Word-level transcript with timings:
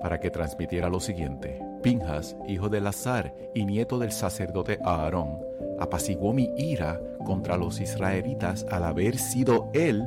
para 0.00 0.18
que 0.20 0.30
transmitiera 0.30 0.88
lo 0.88 1.00
siguiente. 1.00 1.60
Pinjas, 1.82 2.34
hijo 2.48 2.70
de 2.70 2.80
Lazar 2.80 3.34
y 3.54 3.66
nieto 3.66 3.98
del 3.98 4.12
sacerdote 4.12 4.78
Aarón, 4.82 5.38
apaciguó 5.84 6.32
mi 6.32 6.50
ira 6.56 7.00
contra 7.24 7.56
los 7.56 7.80
israelitas 7.80 8.66
al 8.70 8.84
haber 8.84 9.18
sido 9.18 9.70
él 9.72 10.06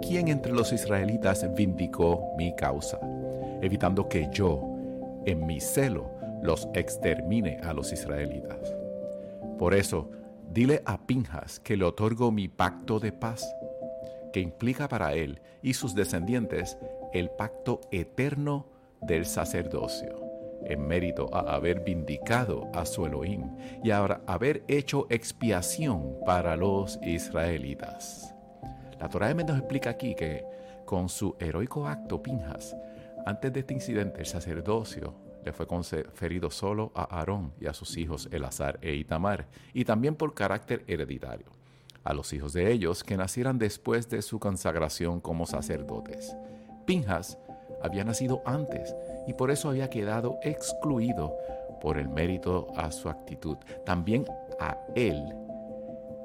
quien 0.00 0.28
entre 0.28 0.52
los 0.52 0.72
israelitas 0.72 1.46
vindicó 1.54 2.34
mi 2.36 2.54
causa, 2.56 2.98
evitando 3.60 4.08
que 4.08 4.28
yo, 4.32 4.62
en 5.24 5.46
mi 5.46 5.60
celo, 5.60 6.10
los 6.42 6.68
extermine 6.74 7.58
a 7.62 7.72
los 7.72 7.92
israelitas. 7.92 8.74
Por 9.58 9.74
eso, 9.74 10.10
dile 10.52 10.82
a 10.84 11.06
Pinjas 11.06 11.60
que 11.60 11.76
le 11.76 11.84
otorgo 11.84 12.30
mi 12.30 12.48
pacto 12.48 13.00
de 13.00 13.12
paz, 13.12 13.54
que 14.32 14.40
implica 14.40 14.88
para 14.88 15.14
él 15.14 15.40
y 15.62 15.74
sus 15.74 15.94
descendientes 15.94 16.78
el 17.12 17.30
pacto 17.30 17.80
eterno 17.90 18.66
del 19.00 19.24
sacerdocio 19.24 20.25
en 20.68 20.86
mérito 20.86 21.28
a 21.32 21.54
haber 21.54 21.80
vindicado 21.80 22.68
a 22.74 22.84
su 22.86 23.06
Elohim 23.06 23.50
y 23.82 23.90
a 23.90 24.04
haber 24.26 24.64
hecho 24.68 25.06
expiación 25.10 26.16
para 26.24 26.56
los 26.56 26.98
israelitas. 27.02 28.34
La 29.00 29.08
Torah 29.08 29.32
de 29.32 29.44
nos 29.44 29.58
explica 29.58 29.90
aquí 29.90 30.14
que 30.14 30.44
con 30.84 31.08
su 31.08 31.36
heroico 31.38 31.86
acto 31.86 32.22
Pinjas, 32.22 32.76
antes 33.26 33.52
de 33.52 33.60
este 33.60 33.74
incidente 33.74 34.20
el 34.20 34.26
sacerdocio 34.26 35.14
le 35.44 35.52
fue 35.52 35.66
conferido 35.66 36.50
solo 36.50 36.90
a 36.94 37.18
Aarón 37.18 37.52
y 37.60 37.66
a 37.66 37.74
sus 37.74 37.96
hijos 37.96 38.28
Elazar 38.32 38.78
e 38.82 38.94
Itamar, 38.94 39.46
y 39.72 39.84
también 39.84 40.16
por 40.16 40.34
carácter 40.34 40.84
hereditario, 40.88 41.46
a 42.02 42.14
los 42.14 42.32
hijos 42.32 42.52
de 42.52 42.72
ellos 42.72 43.04
que 43.04 43.16
nacieran 43.16 43.58
después 43.58 44.08
de 44.10 44.22
su 44.22 44.40
consagración 44.40 45.20
como 45.20 45.46
sacerdotes. 45.46 46.36
Pinjas 46.84 47.38
había 47.82 48.04
nacido 48.04 48.42
antes 48.44 48.94
y 49.26 49.34
por 49.34 49.50
eso 49.50 49.68
había 49.68 49.90
quedado 49.90 50.38
excluido 50.42 51.36
por 51.80 51.98
el 51.98 52.08
mérito 52.08 52.68
a 52.76 52.90
su 52.90 53.08
actitud. 53.08 53.58
También 53.84 54.24
a 54.58 54.78
él 54.94 55.34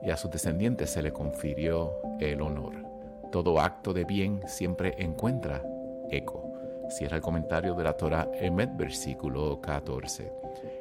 y 0.01 0.09
a 0.09 0.17
sus 0.17 0.31
descendientes 0.31 0.89
se 0.89 1.01
le 1.01 1.11
confirió 1.11 1.93
el 2.19 2.41
honor. 2.41 2.73
Todo 3.31 3.59
acto 3.59 3.93
de 3.93 4.03
bien 4.03 4.41
siempre 4.47 4.95
encuentra 4.97 5.63
eco. 6.09 6.47
Cierra 6.89 7.17
el 7.17 7.21
comentario 7.21 7.73
de 7.73 7.83
la 7.83 7.93
Torah 7.93 8.29
Emet, 8.33 8.75
versículo 8.75 9.61
14. 9.61 10.31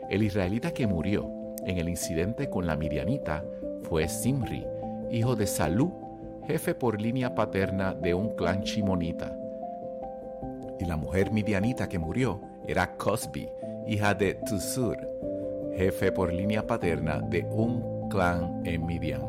El 0.08 0.22
israelita 0.22 0.72
que 0.72 0.86
murió 0.86 1.30
en 1.64 1.78
el 1.78 1.88
incidente 1.88 2.50
con 2.50 2.66
la 2.66 2.76
Midianita 2.76 3.44
fue 3.82 4.08
Simri, 4.08 4.66
hijo 5.10 5.36
de 5.36 5.46
Salú, 5.46 5.92
jefe 6.46 6.74
por 6.74 7.00
línea 7.00 7.34
paterna 7.34 7.94
de 7.94 8.14
un 8.14 8.34
clan 8.34 8.64
chimonita 8.64 9.40
y 10.80 10.86
la 10.86 10.96
mujer 10.96 11.30
midianita 11.30 11.88
que 11.88 11.98
murió 11.98 12.41
era 12.66 12.96
Cosby, 12.96 13.48
hija 13.86 14.14
de 14.14 14.34
Tusur, 14.34 14.96
jefe 15.76 16.10
por 16.10 16.32
línea 16.32 16.66
paterna 16.66 17.20
de 17.20 17.44
un 17.44 18.08
clan 18.08 18.62
en 18.64 18.86
Midian. 18.86 19.22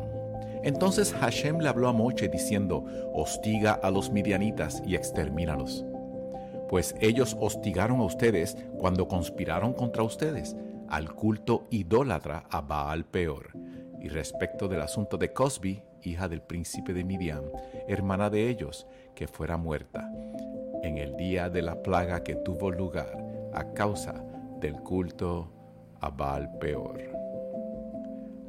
Entonces 0.62 1.12
Hashem 1.12 1.58
le 1.58 1.68
habló 1.68 1.88
a 1.88 1.92
Moche 1.92 2.28
diciendo, 2.28 2.84
hostiga 3.12 3.72
a 3.72 3.90
los 3.90 4.10
midianitas 4.10 4.82
y 4.86 4.94
extermínalos. 4.94 5.84
Pues 6.68 6.94
ellos 7.00 7.36
hostigaron 7.38 8.00
a 8.00 8.04
ustedes 8.04 8.56
cuando 8.78 9.06
conspiraron 9.06 9.74
contra 9.74 10.02
ustedes, 10.02 10.56
al 10.88 11.12
culto 11.14 11.66
idólatra 11.70 12.44
a 12.50 12.60
Baal 12.60 13.04
Peor. 13.04 13.50
Y 14.00 14.08
respecto 14.08 14.68
del 14.68 14.80
asunto 14.80 15.18
de 15.18 15.32
Cosby, 15.32 15.82
hija 16.02 16.28
del 16.28 16.42
príncipe 16.42 16.94
de 16.94 17.04
Midian, 17.04 17.44
hermana 17.88 18.30
de 18.30 18.48
ellos, 18.48 18.86
que 19.14 19.28
fuera 19.28 19.56
muerta 19.56 20.10
en 20.82 20.98
el 20.98 21.16
día 21.16 21.48
de 21.48 21.62
la 21.62 21.82
plaga 21.82 22.22
que 22.22 22.34
tuvo 22.36 22.70
lugar 22.70 23.16
a 23.54 23.72
causa 23.72 24.24
del 24.60 24.74
culto 24.74 25.50
a 26.00 26.10
Baal 26.10 26.58
Peor. 26.58 27.00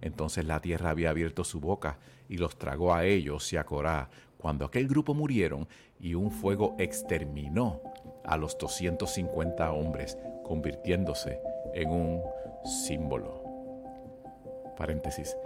Entonces 0.00 0.44
la 0.44 0.60
tierra 0.60 0.90
había 0.90 1.10
abierto 1.10 1.42
su 1.44 1.60
boca 1.60 1.98
y 2.30 2.38
los 2.38 2.56
tragó 2.56 2.94
a 2.94 3.04
ellos 3.04 3.52
y 3.52 3.56
a 3.56 3.64
Corá, 3.64 4.08
cuando 4.38 4.64
aquel 4.64 4.86
grupo 4.86 5.14
murieron 5.14 5.68
y 5.98 6.14
un 6.14 6.30
fuego 6.30 6.76
exterminó 6.78 7.82
a 8.24 8.36
los 8.36 8.56
250 8.56 9.72
hombres, 9.72 10.16
convirtiéndose 10.44 11.40
en 11.74 11.90
un 11.90 12.22
símbolo. 12.64 13.42
Paréntesis. 14.76 15.36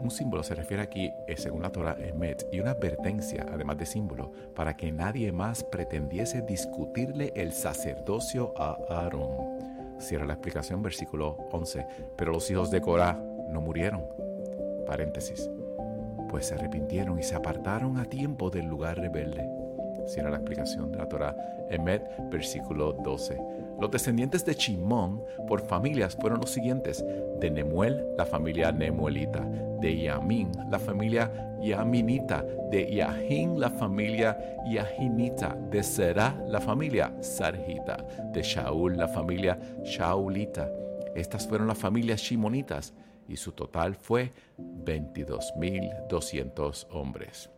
Un 0.00 0.10
símbolo 0.10 0.42
se 0.42 0.54
refiere 0.54 0.82
aquí, 0.82 1.12
eh, 1.28 1.36
según 1.36 1.62
la 1.62 1.70
Torah, 1.70 1.96
Emet, 1.98 2.48
y 2.50 2.58
una 2.58 2.72
advertencia, 2.72 3.46
además 3.52 3.76
de 3.78 3.86
símbolo, 3.86 4.32
para 4.54 4.76
que 4.76 4.90
nadie 4.90 5.30
más 5.30 5.62
pretendiese 5.62 6.40
discutirle 6.40 7.32
el 7.36 7.52
sacerdocio 7.52 8.54
a 8.56 8.78
Aarón. 8.88 9.98
Cierra 10.00 10.24
la 10.26 10.32
explicación, 10.32 10.82
versículo 10.82 11.36
11. 11.52 11.86
Pero 12.16 12.32
los 12.32 12.50
hijos 12.50 12.70
de 12.70 12.80
Corá 12.80 13.12
no 13.50 13.60
murieron. 13.60 14.04
Paréntesis. 14.86 15.48
Pues 16.34 16.46
se 16.46 16.54
arrepintieron 16.56 17.16
y 17.16 17.22
se 17.22 17.36
apartaron 17.36 17.96
a 17.96 18.06
tiempo 18.06 18.50
del 18.50 18.66
lugar 18.66 18.98
rebelde. 18.98 19.48
Si 20.04 20.18
era 20.18 20.30
la 20.30 20.38
explicación 20.38 20.90
de 20.90 20.98
la 20.98 21.08
Torah. 21.08 21.36
Emet, 21.70 22.02
versículo 22.28 22.92
12. 22.92 23.40
Los 23.80 23.88
descendientes 23.88 24.44
de 24.44 24.56
Chimón 24.56 25.22
por 25.46 25.60
familias 25.60 26.16
fueron 26.16 26.40
los 26.40 26.50
siguientes: 26.50 27.04
de 27.38 27.50
Nemuel, 27.52 28.04
la 28.18 28.26
familia 28.26 28.72
Nemuelita, 28.72 29.48
de 29.80 29.96
Yamin, 29.96 30.50
la 30.72 30.80
familia 30.80 31.56
Yaminita, 31.62 32.44
de 32.68 32.92
Yahin, 32.92 33.60
la 33.60 33.70
familia 33.70 34.36
Yahinita, 34.68 35.56
de 35.70 35.84
Será, 35.84 36.36
la 36.48 36.60
familia 36.60 37.14
Sarjita, 37.20 38.04
de 38.32 38.42
Shaul, 38.42 38.96
la 38.96 39.06
familia 39.06 39.56
Shaulita. 39.84 40.68
Estas 41.14 41.46
fueron 41.46 41.68
las 41.68 41.78
familias 41.78 42.20
shimonitas 42.20 42.92
y 43.28 43.36
su 43.36 43.52
total 43.52 43.94
fue 43.94 44.32
22.200 44.58 46.86
hombres. 46.90 47.50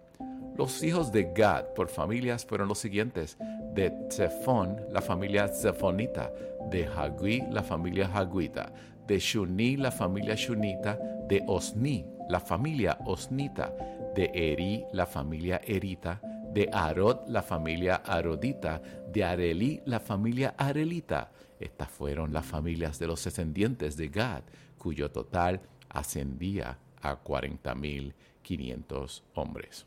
Los 0.57 0.83
hijos 0.83 1.13
de 1.13 1.33
Gad 1.35 1.67
por 1.75 1.89
familias 1.89 2.47
fueron 2.47 2.69
los 2.69 2.79
siguientes: 2.79 3.37
de 3.75 3.93
Zephon, 4.11 4.81
la 4.91 5.03
familia 5.03 5.49
Zephonita, 5.49 6.33
de 6.71 6.87
Hagui, 6.87 7.43
la 7.51 7.63
familia 7.63 8.11
Haguita, 8.13 8.73
de 9.07 9.19
Shuni, 9.19 9.77
la 9.77 9.91
familia 9.91 10.35
Shunita, 10.35 10.99
de 11.29 11.45
Osni, 11.47 12.07
la 12.29 12.41
familia 12.41 12.99
Osnita, 13.05 13.75
de 14.15 14.31
Eri, 14.33 14.85
la 14.93 15.07
familia 15.07 15.61
Erita, 15.65 16.21
de 16.57 16.69
Arod, 16.73 17.29
la 17.29 17.43
familia 17.43 17.97
Arodita, 17.97 18.81
de 19.13 19.23
Areli, 19.23 19.83
la 19.85 20.01
familia 20.01 20.55
Arelita. 20.57 21.31
Estas 21.61 21.91
fueron 21.91 22.33
las 22.33 22.47
familias 22.47 22.99
de 22.99 23.07
los 23.07 23.23
descendientes 23.23 23.99
de 23.99 24.09
Gad, 24.09 24.41
cuyo 24.79 25.11
total 25.11 25.61
ascendía 25.91 26.79
a 27.03 27.23
40.500 27.23 29.23
hombres. 29.35 29.85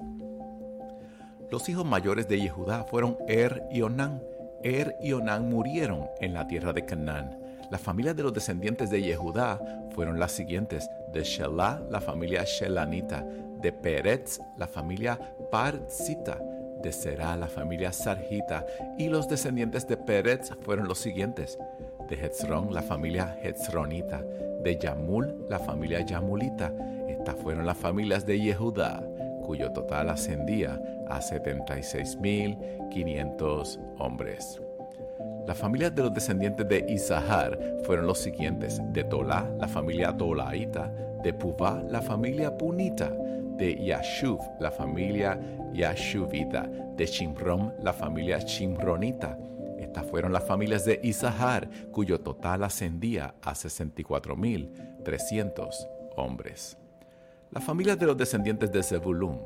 Los 1.49 1.67
hijos 1.69 1.87
mayores 1.87 2.27
de 2.27 2.39
Yehudá 2.39 2.83
fueron 2.83 3.17
Er 3.27 3.63
y 3.71 3.81
Onán. 3.81 4.21
Er 4.63 4.95
y 5.01 5.13
Onán 5.13 5.49
murieron 5.49 6.05
en 6.21 6.35
la 6.35 6.47
tierra 6.47 6.71
de 6.71 6.85
Canaán. 6.85 7.35
Las 7.71 7.81
familias 7.81 8.15
de 8.15 8.21
los 8.21 8.33
descendientes 8.33 8.91
de 8.91 9.01
Yehudá 9.01 9.59
fueron 9.95 10.19
las 10.19 10.33
siguientes: 10.33 10.87
de 11.13 11.23
Shelah, 11.23 11.81
la 11.89 11.99
familia 11.99 12.43
Shelanita, 12.43 13.25
de 13.59 13.73
Peretz, 13.73 14.39
la 14.55 14.67
familia 14.67 15.19
Parzita, 15.49 16.37
de 16.81 16.91
Será, 16.91 17.37
la 17.37 17.47
familia 17.47 17.91
Sarjita, 17.91 18.65
y 18.97 19.09
los 19.09 19.27
descendientes 19.27 19.87
de 19.87 19.97
Peretz 19.97 20.51
fueron 20.61 20.87
los 20.87 20.97
siguientes: 20.99 21.59
de 22.07 22.15
Hetzron, 22.15 22.73
la 22.73 22.81
familia 22.81 23.37
Hetzronita, 23.41 24.23
de 24.63 24.77
Yamul, 24.77 25.45
la 25.49 25.59
familia 25.59 25.99
Yamulita. 26.01 26.73
Estas 27.07 27.35
fueron 27.35 27.65
las 27.65 27.77
familias 27.77 28.25
de 28.25 28.39
Yehudá 28.39 29.03
cuyo 29.43 29.71
total 29.71 30.09
ascendía 30.09 30.81
a 31.07 31.19
76.500 31.19 33.79
hombres. 33.97 34.61
Las 35.47 35.57
familias 35.57 35.95
de 35.95 36.03
los 36.03 36.13
descendientes 36.13 36.67
de 36.67 36.85
Isahar 36.87 37.57
fueron 37.83 38.05
los 38.05 38.19
siguientes: 38.19 38.79
de 38.93 39.03
Tola, 39.03 39.49
la 39.57 39.67
familia 39.67 40.15
Tolaita, 40.15 40.93
de 41.23 41.33
Puvá, 41.33 41.83
la 41.89 42.01
familia 42.01 42.55
Punita, 42.57 43.11
de 43.59 43.85
Yashuv, 43.85 44.39
la 44.59 44.71
familia 44.71 45.39
Yashuvita, 45.73 46.67
de 46.95 47.05
Shimron, 47.05 47.75
la 47.83 47.93
familia 47.93 48.39
Shimronita. 48.39 49.37
Estas 49.77 50.05
fueron 50.05 50.33
las 50.33 50.45
familias 50.45 50.85
de 50.85 50.99
Isahar, 51.03 51.69
cuyo 51.91 52.21
total 52.21 52.63
ascendía 52.63 53.35
a 53.41 53.53
64.300 53.53 55.87
hombres. 56.15 56.77
Las 57.51 57.63
familias 57.63 57.99
de 57.99 58.05
los 58.05 58.15
descendientes 58.17 58.71
de 58.71 58.83
Zebulún 58.83 59.41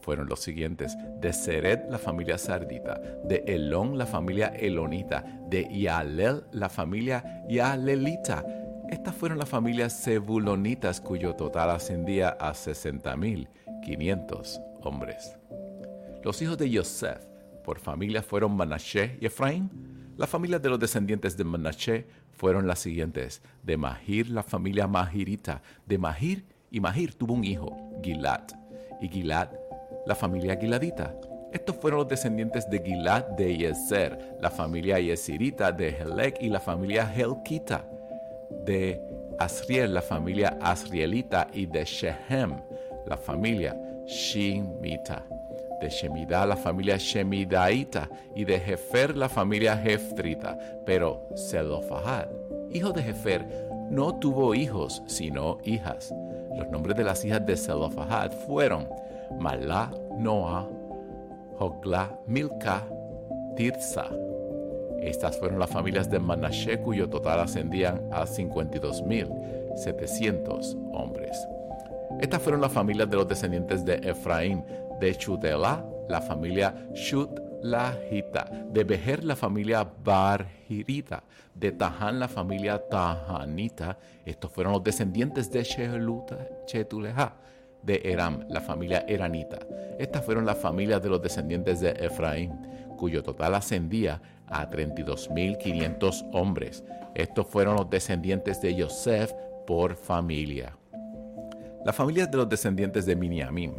fueron 0.00 0.28
los 0.28 0.40
siguientes: 0.40 0.96
de 1.20 1.32
Seret, 1.32 1.88
la 1.90 1.98
familia 1.98 2.36
Sardita, 2.38 3.00
de 3.24 3.44
Elón, 3.46 3.96
la 3.96 4.06
familia 4.06 4.48
Elonita, 4.48 5.24
de 5.48 5.68
Yalel, 5.70 6.42
la 6.52 6.68
familia 6.68 7.44
Yalelita. 7.48 8.44
Estas 8.90 9.14
fueron 9.14 9.38
las 9.38 9.48
familias 9.48 10.02
zebulonitas 10.02 11.00
cuyo 11.00 11.34
total 11.34 11.70
ascendía 11.70 12.36
a 12.40 12.52
60.500 12.52 14.60
hombres. 14.82 15.36
Los 16.22 16.42
hijos 16.42 16.58
de 16.58 16.70
Yosef 16.70 17.24
por 17.64 17.78
familia 17.78 18.22
fueron 18.22 18.56
Manashe 18.56 19.18
y 19.20 19.26
Efraín. 19.26 19.70
Las 20.16 20.30
familias 20.30 20.62
de 20.62 20.70
los 20.70 20.78
descendientes 20.78 21.36
de 21.36 21.44
Manashe 21.44 22.06
fueron 22.32 22.66
las 22.66 22.78
siguientes: 22.78 23.42
de 23.62 23.76
Mahir, 23.76 24.30
la 24.30 24.42
familia 24.42 24.86
Mahirita, 24.86 25.60
de 25.86 25.98
Mahir 25.98 26.46
y 26.70 26.80
Mahir 26.80 27.14
tuvo 27.14 27.34
un 27.34 27.44
hijo, 27.44 27.76
Gilad, 28.02 28.44
y 29.00 29.08
Gilad, 29.08 29.50
la 30.06 30.14
familia 30.14 30.56
Giladita. 30.56 31.14
Estos 31.52 31.76
fueron 31.76 32.00
los 32.00 32.08
descendientes 32.08 32.68
de 32.68 32.80
Gilad 32.80 33.26
de 33.36 33.56
Yezer, 33.56 34.36
la 34.40 34.50
familia 34.50 34.98
Yezirita 34.98 35.70
de 35.70 35.90
Helek 35.90 36.38
y 36.40 36.48
la 36.48 36.58
familia 36.58 37.08
Helkita, 37.14 37.86
de 38.64 39.00
Asriel, 39.38 39.94
la 39.94 40.02
familia 40.02 40.58
Asrielita 40.60 41.48
y 41.52 41.66
de 41.66 41.84
Shehem, 41.84 42.60
la 43.06 43.16
familia 43.16 43.76
Shemita, 44.06 45.24
de 45.80 45.88
Shemida, 45.88 46.46
la 46.46 46.56
familia 46.56 46.96
Shemidaita 46.96 48.08
y 48.34 48.44
de 48.44 48.60
Jefer, 48.60 49.16
la 49.16 49.28
familia 49.28 49.76
Jeftrita. 49.76 50.58
Pero 50.86 51.28
Zelofahad, 51.36 52.28
hijo 52.70 52.92
de 52.92 53.02
Jefer, 53.02 53.46
no 53.90 54.18
tuvo 54.18 54.54
hijos, 54.54 55.02
sino 55.06 55.58
hijas. 55.64 56.14
Los 56.56 56.68
nombres 56.68 56.96
de 56.96 57.04
las 57.04 57.24
hijas 57.24 57.44
de 57.44 57.56
Zelofahad 57.56 58.30
fueron 58.46 58.88
Malá, 59.38 59.92
Noah, 60.16 60.68
Hogla, 61.58 62.18
Milka, 62.26 62.86
Tirsa. 63.56 64.08
Estas 65.00 65.38
fueron 65.38 65.58
las 65.58 65.70
familias 65.70 66.10
de 66.10 66.18
Manashe 66.18 66.80
cuyo 66.80 67.08
total 67.08 67.40
ascendían 67.40 68.02
a 68.12 68.24
52.700 68.24 70.90
hombres. 70.92 71.48
Estas 72.20 72.40
fueron 72.40 72.60
las 72.60 72.72
familias 72.72 73.10
de 73.10 73.16
los 73.16 73.26
descendientes 73.28 73.84
de 73.84 73.96
Efraín, 73.96 74.64
de 75.00 75.14
Chudela, 75.16 75.84
la 76.08 76.20
familia 76.20 76.88
Shutlahita, 76.94 78.44
de 78.70 78.84
Bejer, 78.84 79.24
la 79.24 79.34
familia 79.36 79.88
Barhirita, 80.04 81.24
de 81.54 81.72
Tahán, 81.72 82.20
la 82.20 82.28
familia 82.28 82.80
Tahanita. 82.88 83.98
Estos 84.24 84.50
fueron 84.50 84.74
los 84.74 84.84
descendientes 84.84 85.50
de 85.50 85.64
Chetuleja, 85.64 87.34
de 87.82 88.00
Eram, 88.04 88.44
la 88.48 88.60
familia 88.60 89.04
Eranita. 89.08 89.58
Estas 89.98 90.24
fueron 90.24 90.46
las 90.46 90.58
familias 90.58 91.02
de 91.02 91.08
los 91.08 91.20
descendientes 91.20 91.80
de 91.80 91.90
Efraín, 91.90 92.52
cuyo 92.96 93.22
total 93.22 93.54
ascendía 93.54 94.20
a 94.46 94.68
32.500 94.68 96.30
hombres. 96.32 96.84
Estos 97.14 97.46
fueron 97.46 97.76
los 97.76 97.90
descendientes 97.90 98.60
de 98.60 98.74
Yosef 98.74 99.32
por 99.66 99.96
familia. 99.96 100.76
Las 101.84 101.94
familias 101.94 102.30
de 102.30 102.38
los 102.38 102.48
descendientes 102.48 103.06
de 103.06 103.16
Miniamim 103.16 103.74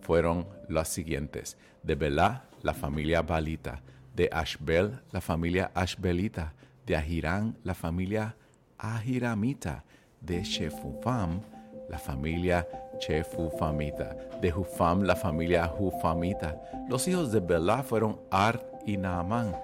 fueron 0.00 0.46
las 0.68 0.88
siguientes: 0.88 1.56
de 1.82 1.94
Belá, 1.94 2.44
la 2.62 2.74
familia 2.74 3.22
Balita, 3.22 3.82
de 4.14 4.28
Ashbel, 4.32 5.00
la 5.12 5.20
familia 5.20 5.70
Ashbelita, 5.74 6.54
de 6.86 6.96
Ahirán, 6.96 7.56
la 7.64 7.74
familia 7.74 8.36
Ahiramita, 8.78 9.84
de 10.20 10.42
Shefufam, 10.42 11.40
la 11.88 11.98
familia 11.98 12.66
Chefufamita, 13.00 14.16
de 14.40 14.52
Hufam, 14.52 15.02
la 15.02 15.16
familia 15.16 15.72
Hufamita. 15.76 16.62
Los 16.88 17.08
hijos 17.08 17.32
de 17.32 17.40
Belá 17.40 17.82
fueron 17.82 18.20
Ard 18.30 18.60
y 18.86 18.96
Naamán, 18.96 19.56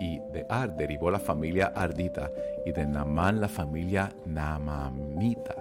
y 0.00 0.18
de 0.32 0.44
Ard 0.48 0.72
derivó 0.72 1.08
la 1.10 1.20
familia 1.20 1.72
Ardita, 1.76 2.32
y 2.66 2.72
de 2.72 2.86
Naamán 2.86 3.40
la 3.40 3.48
familia 3.48 4.10
Naamamita. 4.26 5.54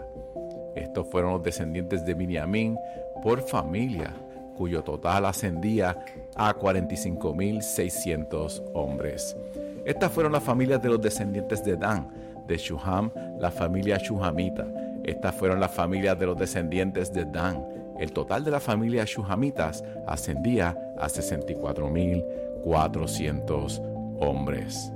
Estos 0.75 1.07
fueron 1.12 1.33
los 1.33 1.43
descendientes 1.43 2.03
de 2.05 2.15
Miniamín 2.15 2.79
por 3.22 3.41
familia, 3.41 4.12
cuyo 4.57 4.83
total 4.83 5.25
ascendía 5.25 5.98
a 6.36 6.55
45.600 6.55 8.72
hombres. 8.74 9.38
Estas 9.86 10.12
fueron 10.12 10.31
las 10.31 10.43
familias 10.43 10.81
de 10.81 10.89
los 10.89 11.01
descendientes 11.01 11.63
de 11.63 11.75
Dan, 11.75 12.07
de 12.48 12.57
Shuham, 12.57 13.12
la 13.39 13.51
familia 13.51 13.98
Shuhamita. 13.98 14.65
Estas 15.03 15.36
fueron 15.36 15.60
las 15.60 15.72
familias 15.72 16.17
de 16.17 16.25
los 16.25 16.38
descendientes 16.38 17.12
de 17.12 17.25
Dan. 17.25 17.67
El 18.00 18.13
total 18.13 18.43
de 18.43 18.50
la 18.51 18.60
familia 18.60 19.05
Shuhamitas 19.05 19.83
ascendía 20.07 20.75
a 20.98 21.07
64.400 21.07 23.81
hombres. 24.19 24.91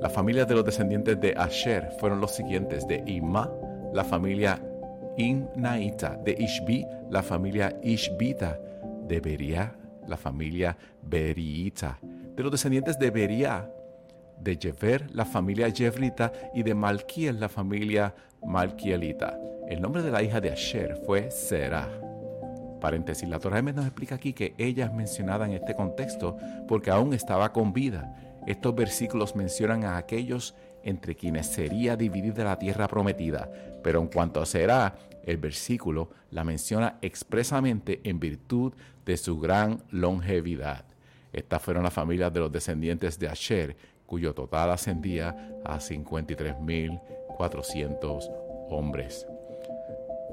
Las 0.00 0.12
familias 0.12 0.48
de 0.48 0.54
los 0.54 0.64
descendientes 0.64 1.20
de 1.20 1.34
Asher 1.36 1.90
fueron 1.98 2.20
los 2.20 2.30
siguientes: 2.30 2.88
de 2.88 3.02
Ima, 3.06 3.52
la 3.92 4.04
familia 4.04 4.62
Innaita, 5.16 6.16
de 6.24 6.36
Ishbi, 6.38 6.86
la 7.10 7.22
familia 7.22 7.76
Ishbita, 7.82 8.58
de 9.06 9.20
Beria, 9.20 9.74
la 10.06 10.16
familia 10.16 10.78
Beriita, 11.02 11.98
de 12.02 12.42
los 12.42 12.52
descendientes 12.52 12.98
de 12.98 13.10
Beria, 13.10 13.70
de 14.40 14.58
Jever, 14.60 15.14
la 15.14 15.24
familia 15.24 15.70
Jevrita, 15.70 16.32
y 16.54 16.62
de 16.62 16.74
Malkiel, 16.74 17.40
la 17.40 17.48
familia 17.48 18.14
Malkielita. 18.44 19.38
El 19.68 19.80
nombre 19.80 20.02
de 20.02 20.10
la 20.10 20.22
hija 20.22 20.40
de 20.40 20.50
Asher 20.50 20.96
fue 21.06 21.30
Serah. 21.30 21.88
Paréntesis, 22.80 23.28
la 23.28 23.38
Torah 23.38 23.60
nos 23.60 23.84
explica 23.84 24.14
aquí 24.14 24.32
que 24.32 24.54
ella 24.56 24.86
es 24.86 24.92
mencionada 24.92 25.44
en 25.44 25.52
este 25.52 25.74
contexto 25.74 26.36
porque 26.66 26.90
aún 26.90 27.12
estaba 27.12 27.52
con 27.52 27.72
vida. 27.72 28.16
Estos 28.46 28.74
versículos 28.74 29.36
mencionan 29.36 29.84
a 29.84 29.98
aquellos 29.98 30.54
entre 30.82 31.14
quienes 31.14 31.46
sería 31.46 31.96
dividida 31.96 32.42
la 32.42 32.58
tierra 32.58 32.88
prometida, 32.88 33.50
pero 33.82 34.00
en 34.00 34.08
cuanto 34.08 34.40
a 34.40 34.46
será, 34.46 34.96
el 35.24 35.36
versículo 35.36 36.10
la 36.30 36.42
menciona 36.42 36.98
expresamente 37.02 38.00
en 38.04 38.18
virtud 38.18 38.72
de 39.04 39.18
su 39.18 39.38
gran 39.38 39.82
longevidad. 39.90 40.86
Estas 41.32 41.62
fueron 41.62 41.84
las 41.84 41.92
familias 41.92 42.32
de 42.32 42.40
los 42.40 42.50
descendientes 42.50 43.18
de 43.18 43.28
Asher, 43.28 43.76
cuyo 44.10 44.34
total 44.34 44.72
ascendía 44.72 45.34
a 45.64 45.78
53.400 45.78 48.30
hombres. 48.68 49.26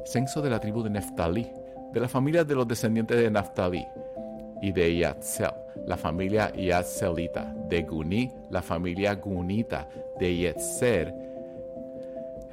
Censo 0.05 0.41
de 0.41 0.50
la 0.50 0.60
tribu 0.60 0.81
de 0.81 0.89
Neftali, 0.89 1.48
de 1.93 2.00
la 2.00 2.10
familia 2.10 2.43
de 2.43 2.55
los 2.55 2.67
descendientes 2.67 3.15
de 3.15 3.29
Neftali, 3.29 3.86
y 4.62 4.72
de 4.72 4.98
Yatzel, 4.98 5.51
la 5.86 5.96
familia 5.96 6.51
Yatzelita, 6.55 7.53
de 7.69 7.84
Guni, 7.84 8.31
la 8.50 8.63
familia 8.63 9.13
Gunita, 9.13 9.88
de 10.19 10.36
Yetzer, 10.36 11.13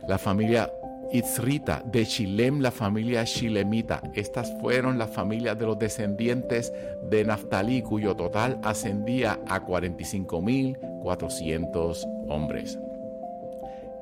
la 0.07 0.19
familia 0.19 0.71
Itzrita, 1.15 1.83
de 1.87 2.05
Chilem, 2.05 2.61
la 2.61 2.71
familia 2.73 3.25
Chilemita. 3.25 4.03
Estas 4.15 4.53
fueron 4.61 4.99
las 4.99 5.11
familias 5.11 5.57
de 5.57 5.65
los 5.65 5.79
descendientes 5.79 6.73
de 7.09 7.25
Naftali, 7.25 7.83
cuyo 7.83 8.17
total 8.17 8.59
ascendía 8.65 9.39
a 9.47 9.65
45.400 9.65 12.27
hombres. 12.29 12.81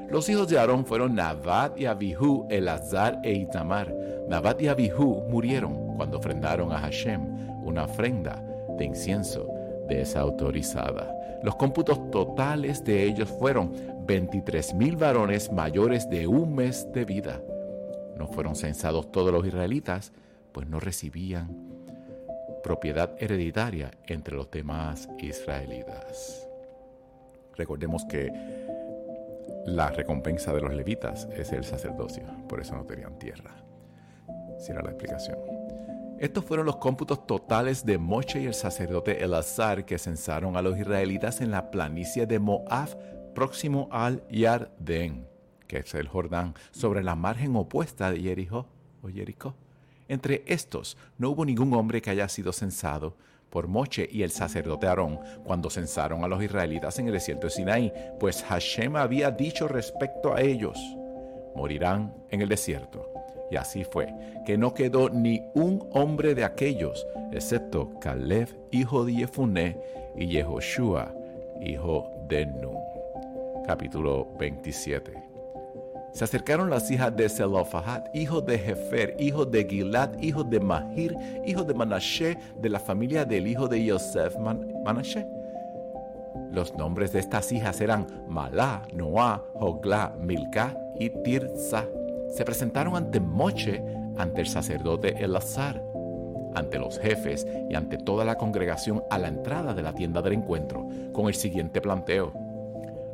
Los 0.08 0.28
hijos 0.28 0.48
de 0.48 0.58
Aarón 0.58 0.86
fueron 0.86 1.16
Nabat 1.16 1.78
y 1.78 1.86
Abihu, 1.86 2.46
Elazar 2.48 3.18
e 3.24 3.32
Itamar. 3.32 3.92
Nabat 4.28 4.62
y 4.62 4.68
Abihu 4.68 5.24
murieron 5.28 5.96
cuando 5.96 6.18
ofrendaron 6.18 6.72
a 6.72 6.78
Hashem 6.78 7.64
una 7.64 7.84
ofrenda 7.84 8.40
de 8.78 8.84
incienso 8.84 9.48
desautorizada. 9.88 11.12
Los 11.42 11.56
cómputos 11.56 12.10
totales 12.10 12.84
de 12.84 13.02
ellos 13.02 13.28
fueron 13.28 13.72
23 14.06 14.74
mil 14.74 14.96
varones 14.96 15.50
mayores 15.50 16.08
de 16.08 16.26
un 16.26 16.54
mes 16.54 16.86
de 16.92 17.04
vida. 17.04 17.40
No 18.16 18.28
fueron 18.28 18.54
censados 18.54 19.10
todos 19.10 19.32
los 19.32 19.46
israelitas, 19.46 20.12
pues 20.52 20.68
no 20.68 20.80
recibían 20.80 21.74
propiedad 22.62 23.14
hereditaria 23.18 23.90
entre 24.06 24.36
los 24.36 24.50
demás 24.50 25.08
israelitas. 25.18 26.48
Recordemos 27.56 28.04
que 28.06 28.32
la 29.66 29.90
recompensa 29.90 30.52
de 30.52 30.60
los 30.60 30.74
levitas 30.74 31.28
es 31.36 31.52
el 31.52 31.64
sacerdocio, 31.64 32.24
por 32.48 32.60
eso 32.60 32.74
no 32.74 32.84
tenían 32.84 33.18
tierra. 33.18 33.54
Si 34.58 34.72
era 34.72 34.82
la 34.82 34.90
explicación. 34.90 35.38
Estos 36.18 36.44
fueron 36.44 36.66
los 36.66 36.76
cómputos 36.76 37.26
totales 37.26 37.84
de 37.84 37.98
Moche 37.98 38.40
y 38.40 38.46
el 38.46 38.54
sacerdote 38.54 39.24
Elazar 39.24 39.84
que 39.84 39.98
censaron 39.98 40.56
a 40.56 40.62
los 40.62 40.78
israelitas 40.78 41.40
en 41.40 41.50
la 41.50 41.70
planicie 41.70 42.26
de 42.26 42.38
Moab, 42.38 42.88
próximo 43.34 43.88
al 43.90 44.26
Yarden, 44.28 45.26
que 45.66 45.78
es 45.78 45.94
el 45.94 46.08
Jordán, 46.08 46.54
sobre 46.70 47.02
la 47.02 47.14
margen 47.14 47.56
opuesta 47.56 48.10
de 48.10 48.20
Jericó 48.20 48.66
o 49.02 49.08
Jericó. 49.08 49.54
Entre 50.08 50.44
estos 50.46 50.96
no 51.18 51.30
hubo 51.30 51.44
ningún 51.44 51.74
hombre 51.74 52.00
que 52.00 52.10
haya 52.10 52.28
sido 52.28 52.52
censado, 52.52 53.16
por 53.54 53.68
Moche 53.68 54.08
y 54.10 54.24
el 54.24 54.32
sacerdote 54.32 54.88
Aarón 54.88 55.20
cuando 55.44 55.70
censaron 55.70 56.24
a 56.24 56.28
los 56.28 56.42
israelitas 56.42 56.98
en 56.98 57.06
el 57.06 57.12
desierto 57.12 57.46
de 57.46 57.52
Sinaí, 57.52 57.92
pues 58.18 58.42
Hashem 58.42 58.96
había 58.96 59.30
dicho 59.30 59.68
respecto 59.68 60.34
a 60.34 60.40
ellos, 60.40 60.76
morirán 61.54 62.12
en 62.30 62.42
el 62.42 62.48
desierto. 62.48 63.08
Y 63.52 63.56
así 63.56 63.84
fue, 63.84 64.12
que 64.44 64.58
no 64.58 64.74
quedó 64.74 65.08
ni 65.08 65.40
un 65.54 65.88
hombre 65.92 66.34
de 66.34 66.42
aquellos, 66.42 67.06
excepto 67.30 67.92
Caleb, 68.00 68.48
hijo 68.72 69.04
de 69.04 69.14
Yefuné, 69.14 69.78
y 70.16 70.26
Yehoshua, 70.26 71.14
hijo 71.60 72.10
de 72.28 72.46
Nun. 72.46 72.93
Capítulo 73.66 74.28
27. 74.38 75.12
Se 76.12 76.24
acercaron 76.24 76.68
las 76.68 76.90
hijas 76.90 77.16
de 77.16 77.30
Zelofahad, 77.30 78.04
hijo 78.12 78.42
de 78.42 78.58
Jefer, 78.58 79.16
hijo 79.18 79.46
de 79.46 79.64
Gilad, 79.64 80.18
hijo 80.20 80.44
de 80.44 80.60
Mahir, 80.60 81.16
hijo 81.46 81.64
de 81.64 81.72
Manashe, 81.72 82.36
de 82.60 82.68
la 82.68 82.78
familia 82.78 83.24
del 83.24 83.46
hijo 83.46 83.66
de 83.66 83.82
Yosef 83.82 84.36
Manashe. 84.36 85.26
Los 86.52 86.74
nombres 86.74 87.12
de 87.12 87.20
estas 87.20 87.50
hijas 87.52 87.80
eran 87.80 88.06
Malá, 88.28 88.82
Noah, 88.92 89.42
Hogla, 89.54 90.14
Milka 90.20 90.76
y 91.00 91.08
Tirza. 91.22 91.86
Se 92.28 92.44
presentaron 92.44 92.96
ante 92.96 93.18
Moche, 93.18 93.82
ante 94.18 94.42
el 94.42 94.46
sacerdote 94.46 95.24
Elazar, 95.24 95.82
ante 96.54 96.78
los 96.78 96.98
jefes 96.98 97.46
y 97.70 97.74
ante 97.74 97.96
toda 97.96 98.26
la 98.26 98.36
congregación 98.36 99.02
a 99.10 99.18
la 99.18 99.28
entrada 99.28 99.72
de 99.72 99.82
la 99.82 99.94
tienda 99.94 100.20
del 100.20 100.34
encuentro, 100.34 100.86
con 101.14 101.28
el 101.28 101.34
siguiente 101.34 101.80
planteo. 101.80 102.43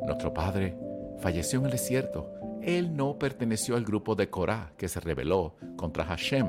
Nuestro 0.05 0.33
padre 0.33 0.75
falleció 1.19 1.59
en 1.59 1.65
el 1.65 1.71
desierto 1.71 2.41
él 2.61 2.95
no 2.95 3.17
perteneció 3.17 3.75
al 3.75 3.83
grupo 3.83 4.15
de 4.15 4.29
Korah 4.29 4.73
que 4.77 4.87
se 4.87 4.99
rebeló 4.99 5.55
contra 5.75 6.05
Hashem, 6.05 6.47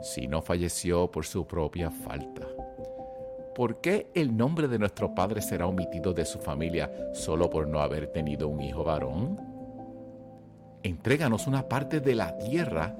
sino 0.00 0.40
falleció 0.40 1.10
por 1.10 1.26
su 1.26 1.46
propia 1.46 1.90
falta. 1.90 2.46
¿Por 3.56 3.80
qué 3.80 4.08
el 4.14 4.36
nombre 4.36 4.68
de 4.68 4.78
nuestro 4.78 5.14
padre 5.14 5.42
será 5.42 5.66
omitido 5.66 6.12
de 6.14 6.24
su 6.24 6.38
familia 6.38 6.92
solo 7.12 7.50
por 7.50 7.66
no 7.66 7.80
haber 7.80 8.06
tenido 8.12 8.46
un 8.46 8.60
hijo 8.60 8.84
varón? 8.84 9.36
Entréganos 10.84 11.48
una 11.48 11.68
parte 11.68 11.98
de 11.98 12.14
la 12.14 12.38
tierra 12.38 12.94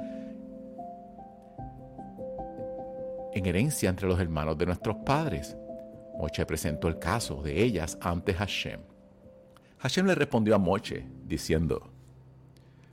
en 3.32 3.46
herencia 3.46 3.88
entre 3.88 4.08
los 4.08 4.18
hermanos 4.18 4.58
de 4.58 4.66
nuestros 4.66 4.96
padres. 5.06 5.56
Moche 6.18 6.44
presentó 6.44 6.88
el 6.88 6.98
caso 6.98 7.40
de 7.40 7.62
ellas 7.62 7.96
ante 8.00 8.34
Hashem. 8.34 8.80
Hashem 9.80 10.06
le 10.06 10.14
respondió 10.14 10.54
a 10.54 10.58
Moche 10.58 11.06
diciendo, 11.26 11.90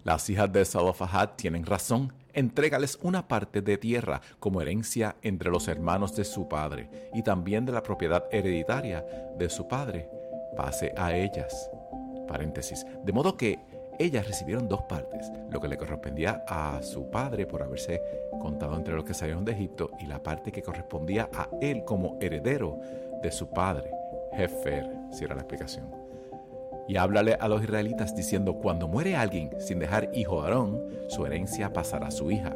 las 0.06 0.30
hijas 0.30 0.54
de 0.54 0.64
Salofahad 0.64 1.32
tienen 1.36 1.66
razón. 1.66 2.14
Entrégales 2.32 3.00
una 3.02 3.28
parte 3.28 3.62
de 3.62 3.78
tierra 3.80 4.22
como 4.40 4.62
herencia 4.62 5.16
entre 5.24 5.50
los 5.50 5.68
hermanos 5.68 6.16
de 6.16 6.26
su 6.26 6.48
padre 6.48 7.10
y 7.12 7.24
también 7.24 7.66
de 7.66 7.72
la 7.72 7.82
propiedad 7.82 8.26
hereditaria 8.32 9.04
de 9.36 9.50
su 9.50 9.68
padre. 9.68 10.08
Pase 10.56 10.94
a 10.96 11.16
ellas. 11.16 11.72
Paréntesis. 12.28 12.86
De 13.04 13.14
modo 13.14 13.36
que 13.36 13.58
ellas 13.98 14.28
recibieron 14.28 14.68
dos 14.68 14.84
partes, 14.84 15.32
lo 15.50 15.60
que 15.60 15.70
le 15.70 15.78
correspondía 15.78 16.44
a 16.48 16.84
su 16.84 17.10
padre 17.10 17.48
por 17.48 17.64
haberse 17.64 18.00
contado 18.40 18.76
entre 18.76 18.94
los 18.94 19.06
que 19.06 19.16
salieron 19.16 19.44
de 19.44 19.54
Egipto 19.54 19.90
y 20.00 20.06
la 20.06 20.22
parte 20.22 20.52
que 20.52 20.62
correspondía 20.62 21.30
a 21.34 21.50
él 21.62 21.84
como 21.84 22.20
heredero 22.22 22.80
de 23.24 23.32
su 23.32 23.50
padre, 23.50 23.90
Jefer, 24.34 24.88
si 25.12 25.24
era 25.24 25.34
la 25.34 25.42
explicación. 25.42 26.05
Y 26.88 26.98
háblale 26.98 27.36
a 27.40 27.48
los 27.48 27.64
israelitas 27.64 28.16
diciendo, 28.16 28.56
cuando 28.56 28.88
muere 28.88 29.16
alguien 29.16 29.50
sin 29.60 29.80
dejar 29.80 30.10
hijo 30.14 30.42
a 30.42 30.46
Aarón, 30.46 30.84
su 31.08 31.26
herencia 31.26 31.74
pasará 31.74 32.08
a 32.08 32.12
su 32.12 32.30
hija. 32.32 32.56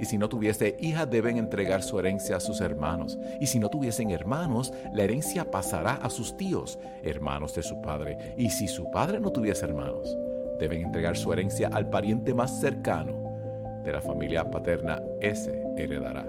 Y 0.00 0.04
si 0.04 0.18
no 0.18 0.28
tuviese 0.28 0.76
hija, 0.78 1.06
deben 1.06 1.38
entregar 1.38 1.82
su 1.82 1.98
herencia 1.98 2.36
a 2.36 2.40
sus 2.40 2.60
hermanos. 2.60 3.18
Y 3.40 3.46
si 3.46 3.58
no 3.58 3.68
tuviesen 3.68 4.10
hermanos, 4.10 4.72
la 4.92 5.04
herencia 5.04 5.50
pasará 5.50 5.94
a 5.94 6.10
sus 6.10 6.36
tíos, 6.36 6.78
hermanos 7.02 7.54
de 7.54 7.62
su 7.62 7.80
padre. 7.80 8.34
Y 8.36 8.50
si 8.50 8.68
su 8.68 8.90
padre 8.90 9.20
no 9.20 9.30
tuviese 9.30 9.64
hermanos, 9.64 10.16
deben 10.58 10.82
entregar 10.82 11.16
su 11.16 11.32
herencia 11.32 11.68
al 11.72 11.88
pariente 11.88 12.32
más 12.32 12.60
cercano 12.60 13.80
de 13.84 13.92
la 13.92 14.00
familia 14.00 14.48
paterna. 14.50 15.02
Ese 15.20 15.64
heredará. 15.76 16.26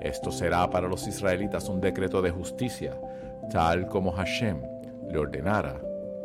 Esto 0.00 0.30
será 0.30 0.68
para 0.70 0.88
los 0.88 1.06
israelitas 1.06 1.68
un 1.68 1.80
decreto 1.80 2.22
de 2.22 2.30
justicia, 2.30 2.98
tal 3.50 3.88
como 3.88 4.12
Hashem 4.12 4.62
le 5.10 5.18
ordenara 5.18 5.80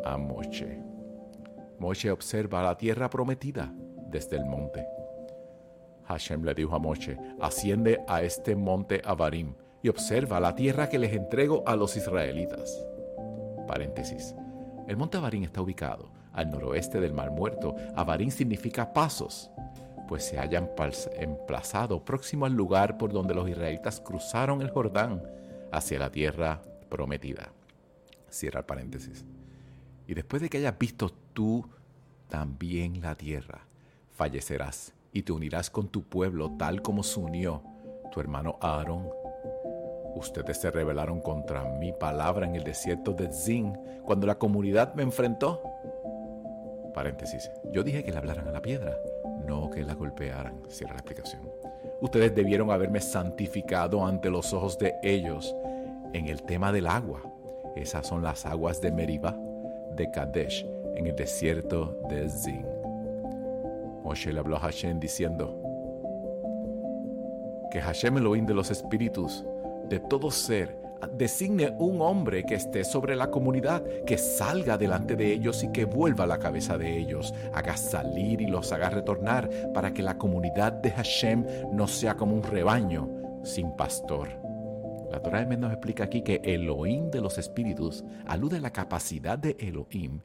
a 0.05 0.17
Moshe. 0.17 0.81
Moshe 1.79 2.12
observa 2.12 2.62
la 2.62 2.77
tierra 2.77 3.10
prometida 3.10 3.74
desde 4.10 4.38
el 4.38 4.46
monte. 4.46 4.86
Hashem 6.05 6.43
le 6.43 6.53
dijo 6.53 6.75
a 6.75 6.79
Moshe, 6.79 7.17
asciende 7.39 8.03
a 8.08 8.22
este 8.22 8.55
monte 8.55 9.01
Avarim 9.05 9.55
y 9.81 9.89
observa 9.89 10.39
la 10.39 10.53
tierra 10.53 10.89
que 10.89 11.00
les 11.00 11.13
entrego 11.13 11.63
a 11.65 11.75
los 11.75 11.96
israelitas. 11.96 12.86
Paréntesis. 13.67 14.36
El 14.88 14.98
monte 14.98 15.17
Avarim 15.17 15.43
está 15.43 15.62
ubicado 15.62 16.12
al 16.34 16.50
noroeste 16.51 17.00
del 17.00 17.13
Mar 17.13 17.31
Muerto. 17.31 17.75
Avarim 17.96 18.29
significa 18.29 18.93
pasos, 18.93 19.50
pues 20.08 20.25
se 20.25 20.38
haya 20.38 20.62
emplazado 21.17 22.03
próximo 22.03 22.46
al 22.46 22.53
lugar 22.53 22.98
por 22.98 23.12
donde 23.13 23.34
los 23.34 23.50
israelitas 23.50 24.01
cruzaron 24.01 24.62
el 24.62 24.70
Jordán 24.70 25.24
hacia 25.72 26.00
la 26.00 26.12
tierra 26.12 26.62
prometida. 26.89 27.53
Cierra 28.29 28.60
el 28.60 28.65
paréntesis. 28.65 29.25
Y 30.12 30.13
después 30.13 30.41
de 30.41 30.50
que 30.50 30.58
hayas 30.58 30.77
visto 30.77 31.10
tú 31.32 31.65
también 32.27 33.00
la 33.00 33.15
tierra, 33.15 33.62
fallecerás 34.10 34.94
y 35.13 35.22
te 35.22 35.32
unirás 35.32 35.70
con 35.70 35.88
tu 35.88 36.03
pueblo 36.03 36.51
tal 36.60 36.82
como 36.82 37.01
se 37.01 37.18
unió 37.18 37.63
tu 38.12 38.20
hermano 38.20 38.58
Aarón. 38.60 39.08
Ustedes 40.13 40.60
se 40.60 40.70
rebelaron 40.70 41.22
contra 41.22 41.63
mi 41.63 41.94
palabra 41.94 42.46
en 42.46 42.58
el 42.58 42.65
desierto 42.65 43.13
de 43.13 43.32
Zin 43.32 43.80
cuando 44.03 44.27
la 44.27 44.38
comunidad 44.38 44.94
me 44.96 45.03
enfrentó. 45.03 45.62
Paréntesis. 46.94 47.50
Yo 47.72 47.82
dije 47.82 48.03
que 48.03 48.12
le 48.12 48.18
hablaran 48.18 48.50
a 48.50 48.51
la 48.51 48.62
piedra, 48.62 48.98
no 49.48 49.70
que 49.70 49.86
la 49.86 49.94
golpearan. 49.94 50.62
Cierra 50.68 50.96
la 50.96 51.00
explicación. 51.00 51.50
Ustedes 52.01 52.36
debieron 52.36 52.70
haberme 52.70 53.00
santificado 53.00 54.06
ante 54.06 54.30
los 54.30 54.51
ojos 54.51 54.77
de 54.77 54.94
ellos 55.03 55.56
en 56.12 56.27
el 56.27 56.44
tema 56.44 56.74
del 56.74 56.88
agua. 56.88 57.22
Esas 57.77 58.06
son 58.06 58.22
las 58.22 58.46
aguas 58.46 58.82
de 58.82 58.91
Meribah, 58.91 59.38
de 59.95 60.10
Kadesh, 60.12 60.65
en 60.95 61.07
el 61.07 61.15
desierto 61.15 61.98
de 62.10 62.29
Zin. 62.29 62.65
Moshe 64.03 64.33
le 64.33 64.39
habló 64.39 64.57
a 64.57 64.60
Hashem 64.60 65.00
diciendo, 65.00 65.57
que 67.71 67.81
Hashem 67.81 68.17
Elohim 68.17 68.45
de 68.45 68.53
los 68.53 68.69
espíritus, 68.69 69.45
de 69.88 70.00
todo 70.00 70.29
ser, 70.29 70.81
designe 71.13 71.74
un 71.79 72.01
hombre 72.01 72.43
que 72.43 72.55
esté 72.55 72.83
sobre 72.83 73.15
la 73.15 73.31
comunidad, 73.31 73.83
que 74.05 74.17
salga 74.17 74.77
delante 74.77 75.15
de 75.15 75.31
ellos 75.31 75.63
y 75.63 75.71
que 75.71 75.86
vuelva 75.86 76.25
a 76.25 76.27
la 76.27 76.39
cabeza 76.39 76.77
de 76.77 76.98
ellos, 76.98 77.33
haga 77.53 77.77
salir 77.77 78.41
y 78.41 78.48
los 78.48 78.71
haga 78.71 78.89
retornar, 78.89 79.50
para 79.74 79.93
que 79.93 80.03
la 80.03 80.17
comunidad 80.17 80.74
de 80.74 80.91
Hashem 80.91 81.45
no 81.71 81.88
sea 81.88 82.15
como 82.15 82.36
un 82.36 82.43
rebaño 82.43 83.10
sin 83.43 83.71
pastor. 83.75 84.40
La 85.12 85.22
Torah 85.22 85.44
de 85.44 85.58
nos 85.58 85.74
explica 85.74 86.06
aquí 86.06 86.22
que 86.22 86.39
Elohim 86.41 87.12
de 87.12 87.20
los 87.20 87.38
espíritus 87.38 88.03
alude 88.25 88.58
a 88.58 88.62
la 88.62 88.72
capacidad 88.72 89.38
de 89.38 89.58
Elohim 89.60 90.22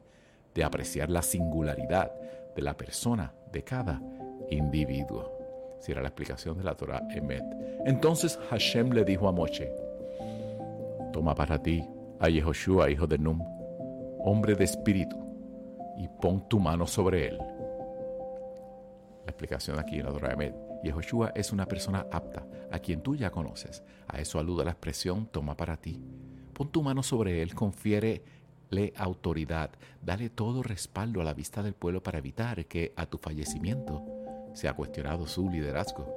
de 0.55 0.63
apreciar 0.63 1.09
la 1.09 1.21
singularidad 1.21 2.09
de 2.55 2.61
la 2.61 2.75
persona 2.77 3.33
de 3.51 3.63
cada 3.63 4.01
individuo. 4.49 5.29
Si 5.81 5.91
era 5.91 6.01
la 6.01 6.07
explicación 6.07 6.57
de 6.57 6.63
la 6.63 6.73
Torah 6.73 7.05
Emet. 7.13 7.43
Entonces 7.85 8.39
Hashem 8.49 8.91
le 8.91 9.03
dijo 9.03 9.27
a 9.27 9.33
Moshe, 9.33 9.69
toma 11.11 11.35
para 11.35 11.61
ti 11.61 11.85
a 12.19 12.29
Yehoshua, 12.29 12.89
hijo 12.89 13.05
de 13.05 13.17
Num, 13.17 13.41
hombre 14.23 14.55
de 14.55 14.63
espíritu, 14.63 15.17
y 15.97 16.07
pon 16.07 16.47
tu 16.47 16.59
mano 16.61 16.87
sobre 16.87 17.27
él. 17.27 17.37
La 19.25 19.31
explicación 19.31 19.77
aquí 19.79 19.99
en 19.99 20.05
la 20.05 20.13
Torah 20.13 20.31
Emet. 20.31 20.55
Yehoshua 20.81 21.33
es 21.35 21.51
una 21.51 21.65
persona 21.65 22.07
apta, 22.09 22.45
a 22.71 22.79
quien 22.79 23.01
tú 23.01 23.15
ya 23.15 23.31
conoces. 23.31 23.83
A 24.07 24.19
eso 24.19 24.39
aluda 24.39 24.63
la 24.63 24.71
expresión 24.71 25.27
toma 25.27 25.55
para 25.55 25.77
ti. 25.77 26.01
Pon 26.53 26.71
tu 26.71 26.81
mano 26.81 27.03
sobre 27.03 27.41
él, 27.41 27.53
confiere 27.53 28.23
le 28.69 28.93
autoridad, 28.97 29.69
dale 30.01 30.29
todo 30.29 30.63
respaldo 30.63 31.21
a 31.21 31.23
la 31.23 31.33
vista 31.33 31.63
del 31.63 31.73
pueblo 31.73 32.03
para 32.03 32.17
evitar 32.17 32.65
que 32.65 32.93
a 32.95 33.05
tu 33.05 33.17
fallecimiento 33.17 34.03
sea 34.53 34.73
cuestionado 34.73 35.27
su 35.27 35.49
liderazgo. 35.49 36.13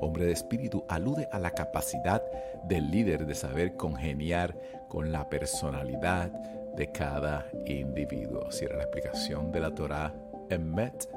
Hombre 0.00 0.26
de 0.26 0.32
espíritu 0.32 0.84
alude 0.88 1.28
a 1.32 1.38
la 1.38 1.52
capacidad 1.52 2.22
del 2.64 2.90
líder 2.90 3.26
de 3.26 3.34
saber 3.34 3.76
congeniar 3.76 4.58
con 4.88 5.12
la 5.12 5.28
personalidad 5.28 6.30
de 6.74 6.90
cada 6.90 7.46
individuo. 7.66 8.50
Si 8.50 8.64
era 8.64 8.76
la 8.76 8.82
explicación 8.82 9.52
de 9.52 9.60
la 9.60 9.74
Torah 9.74 10.12
Emmet. 10.50 11.08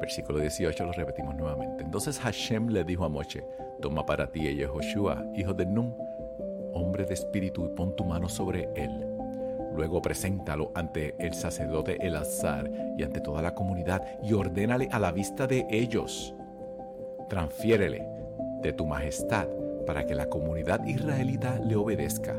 Versículo 0.00 0.38
18 0.38 0.84
lo 0.84 0.92
repetimos 0.92 1.34
nuevamente. 1.36 1.84
Entonces 1.84 2.18
Hashem 2.18 2.68
le 2.68 2.84
dijo 2.84 3.04
a 3.04 3.08
Moshe, 3.08 3.44
toma 3.80 4.06
para 4.06 4.30
ti 4.30 4.48
a 4.48 4.52
Yehoshua, 4.52 5.24
hijo 5.34 5.52
de 5.52 5.66
Nun, 5.66 5.94
hombre 6.72 7.04
de 7.04 7.14
espíritu, 7.14 7.66
y 7.66 7.68
pon 7.68 7.94
tu 7.94 8.04
mano 8.04 8.28
sobre 8.28 8.70
él. 8.74 9.06
Luego 9.74 10.02
preséntalo 10.02 10.72
ante 10.74 11.14
el 11.18 11.34
sacerdote 11.34 12.04
Elazar 12.04 12.70
y 12.96 13.02
ante 13.02 13.20
toda 13.20 13.40
la 13.42 13.54
comunidad 13.54 14.02
y 14.22 14.32
ordénale 14.32 14.88
a 14.90 14.98
la 14.98 15.12
vista 15.12 15.46
de 15.46 15.66
ellos. 15.70 16.34
Transfiérele 17.28 18.06
de 18.62 18.72
tu 18.72 18.86
majestad 18.86 19.48
para 19.86 20.06
que 20.06 20.14
la 20.14 20.26
comunidad 20.26 20.84
israelita 20.84 21.58
le 21.58 21.76
obedezca. 21.76 22.36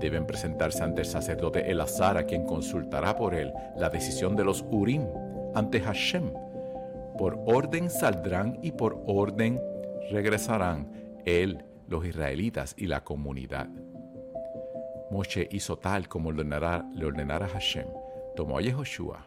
Deben 0.00 0.26
presentarse 0.26 0.84
ante 0.84 1.00
el 1.02 1.06
sacerdote 1.06 1.70
Elazar, 1.70 2.16
a 2.16 2.24
quien 2.24 2.44
consultará 2.44 3.16
por 3.16 3.34
él 3.34 3.52
la 3.76 3.88
decisión 3.88 4.36
de 4.36 4.44
los 4.44 4.64
Urim 4.70 5.06
ante 5.54 5.80
Hashem. 5.80 6.32
Por 7.18 7.38
orden 7.46 7.90
saldrán 7.90 8.58
y 8.62 8.72
por 8.72 9.02
orden 9.06 9.60
regresarán 10.10 10.92
él 11.24 11.64
los 11.88 12.04
israelitas 12.04 12.74
y 12.76 12.86
la 12.86 13.02
comunidad. 13.04 13.68
Moshe 15.10 15.48
hizo 15.52 15.78
tal 15.78 16.08
como 16.08 16.32
le 16.32 16.42
ordenara, 16.42 17.48
Hashem. 17.48 17.86
Tomó 18.34 18.58
a 18.58 18.60
Yehoshua 18.60 19.26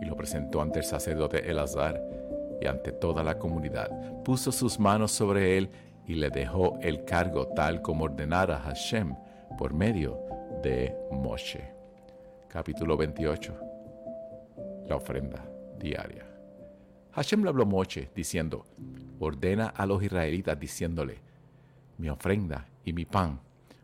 y 0.00 0.04
lo 0.06 0.16
presentó 0.16 0.62
ante 0.62 0.78
el 0.78 0.84
sacerdote 0.84 1.50
Elazar 1.50 2.00
y 2.60 2.66
ante 2.66 2.92
toda 2.92 3.22
la 3.22 3.38
comunidad. 3.38 3.90
Puso 4.22 4.52
sus 4.52 4.78
manos 4.78 5.12
sobre 5.12 5.58
él 5.58 5.70
y 6.06 6.14
le 6.14 6.30
dejó 6.30 6.78
el 6.80 7.04
cargo 7.04 7.48
tal 7.48 7.82
como 7.82 8.04
ordenara 8.04 8.58
Hashem 8.58 9.14
por 9.58 9.74
medio 9.74 10.18
de 10.62 10.96
Moshe. 11.10 11.72
Capítulo 12.48 12.96
28. 12.96 13.54
La 14.86 14.96
ofrenda 14.96 15.44
diaria. 15.78 16.31
Hashem 17.12 17.42
le 17.42 17.50
habló 17.50 17.64
a 17.64 17.66
Moshe 17.66 18.10
diciendo, 18.14 18.64
ordena 19.20 19.66
a 19.68 19.84
los 19.84 20.02
israelitas 20.02 20.58
diciéndole, 20.58 21.20
mi 21.98 22.08
ofrenda 22.08 22.66
y 22.84 22.92
mi 22.94 23.04
pan, 23.04 23.38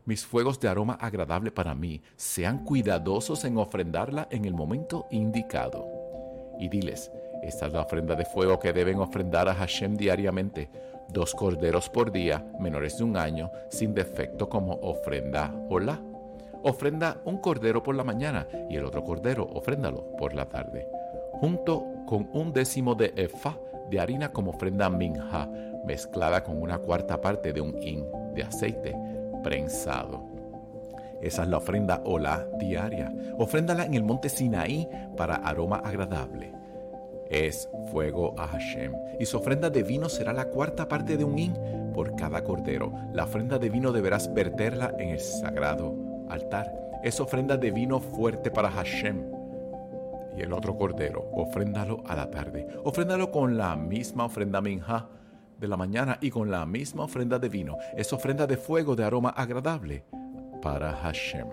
mis 0.07 0.25
fuegos 0.25 0.59
de 0.59 0.69
aroma 0.69 0.95
agradable 0.95 1.51
para 1.51 1.75
mí, 1.75 2.01
sean 2.17 2.64
cuidadosos 2.64 3.45
en 3.45 3.59
ofrendarla 3.59 4.29
en 4.31 4.47
el 4.47 4.55
momento 4.55 5.07
indicado. 5.11 5.87
Y 6.59 6.69
diles, 6.69 7.12
esta 7.43 7.67
es 7.67 7.73
la 7.75 7.83
ofrenda 7.83 8.14
de 8.14 8.25
fuego 8.25 8.59
que 8.59 8.73
deben 8.73 8.99
ofrendar 8.99 9.47
a 9.49 9.55
Hashem 9.55 9.97
diariamente, 9.97 10.71
dos 11.11 11.35
corderos 11.35 11.91
por 11.91 12.11
día, 12.11 12.51
menores 12.59 12.97
de 12.97 13.05
un 13.05 13.19
año, 13.19 13.51
sin 13.69 13.93
defecto 13.93 14.49
como 14.49 14.73
ofrenda 14.81 15.55
hola. 15.69 16.01
Ofrenda 16.62 17.21
un 17.27 17.38
cordero 17.38 17.83
por 17.83 17.95
la 17.95 18.05
mañana 18.05 18.49
y 18.71 18.77
el 18.77 18.87
otro 18.87 19.05
cordero 19.05 19.45
ofréndalo 19.45 20.17
por 20.17 20.35
la 20.35 20.49
tarde, 20.49 20.87
junto 21.33 21.98
con 22.09 22.31
un 22.33 22.55
décimo 22.55 22.94
de 22.94 23.12
efa 23.16 23.59
de 23.90 24.01
harina 24.01 24.33
como 24.33 24.53
ofrenda 24.53 24.88
minja, 24.88 25.47
mezclada 25.85 26.42
con 26.42 26.62
una 26.62 26.79
cuarta 26.79 27.21
parte 27.21 27.53
de 27.53 27.61
un 27.61 27.77
hin 27.83 28.03
de 28.35 28.44
aceite 28.44 28.97
prensado. 29.42 30.25
Esa 31.21 31.42
es 31.42 31.49
la 31.51 31.59
ofrenda 31.59 32.01
hola 32.07 32.49
diaria. 32.59 33.12
Ofréndala 33.37 33.85
en 33.85 33.92
el 33.92 34.05
monte 34.05 34.31
Sinaí 34.31 34.88
para 35.18 35.35
aroma 35.35 35.83
agradable. 35.85 36.55
Es 37.29 37.68
fuego 37.90 38.35
a 38.38 38.47
Hashem. 38.47 38.94
Y 39.21 39.27
su 39.27 39.37
ofrenda 39.37 39.68
de 39.68 39.83
vino 39.83 40.09
será 40.09 40.33
la 40.33 40.49
cuarta 40.49 40.88
parte 40.88 41.18
de 41.18 41.25
un 41.25 41.38
hin 41.38 41.55
por 41.92 42.16
cada 42.16 42.42
cordero. 42.42 42.90
La 43.12 43.25
ofrenda 43.25 43.59
de 43.59 43.68
vino 43.68 43.92
deberás 43.92 44.33
verterla 44.33 44.94
en 44.99 45.11
el 45.11 45.21
sagrado 45.21 45.94
altar. 46.31 46.73
es 47.05 47.21
ofrenda 47.21 47.59
de 47.59 47.71
vino 47.71 48.01
fuerte 48.01 48.51
para 48.51 48.71
Hashem. 48.71 49.38
Y 50.38 50.42
el 50.42 50.53
otro 50.53 50.77
cordero, 50.77 51.29
ofréndalo 51.33 52.05
a 52.07 52.14
la 52.14 52.31
tarde. 52.31 52.68
Ofréndalo 52.85 53.33
con 53.33 53.59
la 53.59 53.74
misma 53.74 54.27
ofrenda 54.27 54.61
minja 54.61 55.09
de 55.59 55.66
la 55.66 55.77
mañana 55.77 56.18
y 56.20 56.31
con 56.31 56.48
la 56.48 56.64
misma 56.64 57.05
ofrenda 57.05 57.40
de 57.40 57.48
vino. 57.48 57.77
Es 57.96 58.12
ofrenda 58.12 58.46
de 58.46 58.57
fuego 58.57 58.94
de 58.94 59.03
aroma 59.03 59.31
agradable 59.31 60.05
para 60.62 60.92
Hashem. 60.92 61.48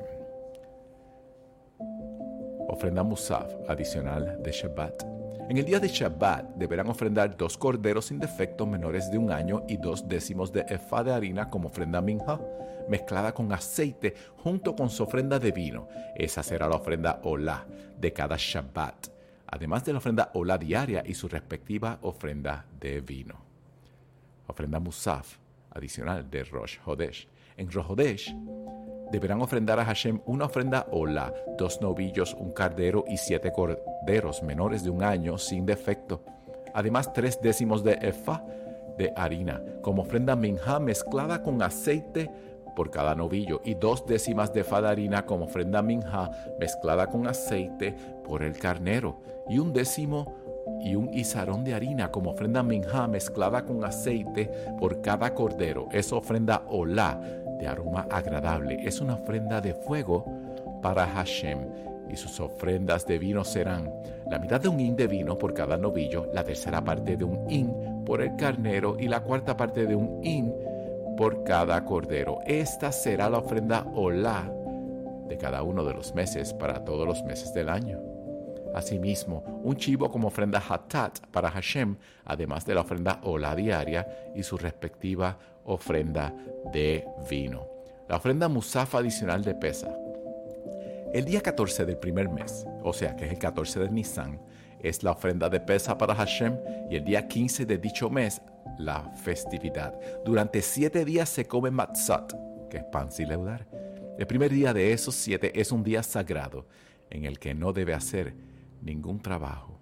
Ofrenda 2.67 3.01
Musaf 3.01 3.51
adicional 3.67 4.37
de 4.43 4.51
Shabbat. 4.51 5.24
En 5.47 5.57
el 5.57 5.65
día 5.65 5.79
de 5.79 5.87
Shabbat 5.87 6.55
deberán 6.55 6.89
ofrendar 6.89 7.37
dos 7.37 7.55
corderos 7.55 8.05
sin 8.05 8.19
defecto 8.19 8.65
menores 8.65 9.11
de 9.11 9.19
un 9.19 9.31
año 9.31 9.63
y 9.67 9.77
dos 9.77 10.07
décimos 10.07 10.51
de 10.51 10.65
efa 10.67 11.03
de 11.03 11.13
harina 11.13 11.51
como 11.51 11.67
ofrenda 11.67 12.01
minja, 12.01 12.41
mezclada 12.89 13.31
con 13.31 13.53
aceite 13.53 14.15
junto 14.37 14.75
con 14.75 14.89
su 14.89 15.03
ofrenda 15.03 15.37
de 15.37 15.51
vino. 15.51 15.87
Esa 16.15 16.41
será 16.41 16.67
la 16.67 16.77
ofrenda 16.77 17.19
Olá 17.23 17.67
de 17.95 18.11
cada 18.11 18.37
Shabbat, 18.39 19.09
además 19.45 19.85
de 19.85 19.93
la 19.93 19.99
ofrenda 19.99 20.31
Olá 20.33 20.57
diaria 20.57 21.03
y 21.05 21.13
su 21.13 21.27
respectiva 21.27 21.99
ofrenda 22.01 22.65
de 22.79 23.01
vino. 23.01 23.35
Ofrenda 24.47 24.79
Musaf 24.79 25.37
adicional 25.69 26.27
de 26.27 26.43
Rosh 26.43 26.79
Hodesh. 26.85 27.27
En 27.55 27.71
Rosh 27.71 27.85
Hodesh 27.87 28.35
deberán 29.15 29.41
ofrendar 29.41 29.79
a 29.79 29.85
Hashem 29.85 30.19
una 30.25 30.43
ofrenda 30.43 30.87
hola, 30.91 31.33
dos 31.57 31.79
novillos, 31.79 32.33
un 32.33 32.51
cardero 32.51 33.05
y 33.07 33.15
siete 33.15 33.53
corderos 33.53 34.43
menores 34.43 34.83
de 34.83 34.89
un 34.89 35.03
año 35.03 35.37
sin 35.37 35.65
defecto. 35.65 36.21
Además, 36.73 37.13
tres 37.13 37.39
décimos 37.41 37.81
de 37.81 37.93
efa 38.01 38.43
de 38.97 39.13
harina, 39.15 39.63
como 39.81 40.01
ofrenda 40.01 40.35
minja 40.35 40.81
mezclada 40.81 41.43
con 41.43 41.61
aceite 41.61 42.29
por 42.75 42.91
cada 42.91 43.15
novillo, 43.15 43.61
y 43.63 43.75
dos 43.75 44.05
décimas 44.05 44.51
de 44.51 44.61
efa 44.61 44.81
de 44.81 44.89
harina 44.89 45.25
como 45.25 45.45
ofrenda 45.45 45.81
minja 45.81 46.29
mezclada 46.59 47.07
con 47.07 47.25
aceite 47.25 47.95
por 48.25 48.43
el 48.43 48.57
carnero, 48.57 49.21
y 49.47 49.59
un 49.59 49.71
décimo 49.71 50.35
y 50.81 50.95
un 50.95 51.13
izarón 51.13 51.63
de 51.63 51.73
harina 51.73 52.11
como 52.11 52.31
ofrenda 52.31 52.63
minja 52.63 53.07
mezclada 53.07 53.63
con 53.63 53.85
aceite 53.85 54.51
por 54.77 54.99
cada 55.01 55.33
cordero. 55.33 55.87
Es 55.93 56.11
ofrenda 56.11 56.63
hola 56.67 57.17
de 57.59 57.67
aroma 57.67 58.07
agradable. 58.11 58.77
Es 58.85 59.01
una 59.01 59.15
ofrenda 59.15 59.61
de 59.61 59.73
fuego 59.73 60.25
para 60.81 61.05
Hashem. 61.07 61.59
Y 62.09 62.15
sus 62.15 62.39
ofrendas 62.39 63.05
de 63.07 63.17
vino 63.17 63.43
serán 63.43 63.91
la 64.29 64.37
mitad 64.37 64.61
de 64.61 64.67
un 64.67 64.79
hin 64.79 64.95
de 64.95 65.07
vino 65.07 65.37
por 65.37 65.53
cada 65.53 65.77
novillo, 65.77 66.29
la 66.33 66.43
tercera 66.43 66.83
parte 66.83 67.17
de 67.17 67.23
un 67.23 67.49
hin 67.49 68.03
por 68.05 68.21
el 68.21 68.35
carnero 68.35 68.95
y 68.99 69.07
la 69.07 69.21
cuarta 69.21 69.57
parte 69.57 69.85
de 69.85 69.95
un 69.95 70.23
hin 70.23 70.53
por 71.17 71.43
cada 71.43 71.83
cordero. 71.83 72.39
Esta 72.45 72.91
será 72.91 73.29
la 73.29 73.39
ofrenda 73.39 73.85
olá 73.95 74.51
de 75.27 75.37
cada 75.37 75.63
uno 75.63 75.83
de 75.83 75.93
los 75.93 76.13
meses 76.13 76.53
para 76.53 76.83
todos 76.83 77.07
los 77.07 77.23
meses 77.23 77.53
del 77.53 77.69
año. 77.69 77.99
Asimismo, 78.75 79.61
un 79.63 79.77
chivo 79.77 80.11
como 80.11 80.27
ofrenda 80.27 80.61
hatat 80.67 81.19
para 81.31 81.49
Hashem, 81.49 81.95
además 82.25 82.65
de 82.65 82.75
la 82.75 82.81
ofrenda 82.81 83.21
olá 83.23 83.55
diaria 83.55 84.05
y 84.35 84.43
su 84.43 84.57
respectiva 84.57 85.37
ofrenda 85.65 86.33
de 86.71 87.05
vino. 87.29 87.67
La 88.07 88.17
ofrenda 88.17 88.47
musafa 88.47 88.99
adicional 88.99 89.43
de 89.43 89.55
pesa. 89.55 89.95
El 91.13 91.25
día 91.25 91.41
14 91.41 91.85
del 91.85 91.97
primer 91.97 92.29
mes, 92.29 92.65
o 92.83 92.93
sea 92.93 93.15
que 93.15 93.25
es 93.25 93.31
el 93.31 93.39
14 93.39 93.79
de 93.79 93.89
Nisan, 93.89 94.39
es 94.79 95.01
la 95.03 95.11
ofrenda 95.11 95.49
de 95.49 95.59
pesa 95.59 95.97
para 95.97 96.13
Hashem 96.13 96.57
y 96.89 96.95
el 96.95 97.03
día 97.03 97.27
15 97.27 97.65
de 97.65 97.77
dicho 97.77 98.09
mes, 98.09 98.41
la 98.77 99.11
festividad. 99.15 99.97
Durante 100.23 100.61
siete 100.61 101.05
días 101.05 101.29
se 101.29 101.47
come 101.47 101.71
matzot, 101.71 102.35
que 102.69 102.77
es 102.77 102.83
pan 102.83 103.11
sin 103.11 103.29
leudar. 103.29 103.67
El 104.17 104.27
primer 104.27 104.51
día 104.51 104.73
de 104.73 104.93
esos 104.93 105.15
siete 105.15 105.59
es 105.59 105.71
un 105.71 105.83
día 105.83 106.03
sagrado 106.03 106.67
en 107.09 107.25
el 107.25 107.39
que 107.39 107.53
no 107.53 107.73
debe 107.73 107.93
hacer 107.93 108.35
ningún 108.81 109.19
trabajo 109.19 109.79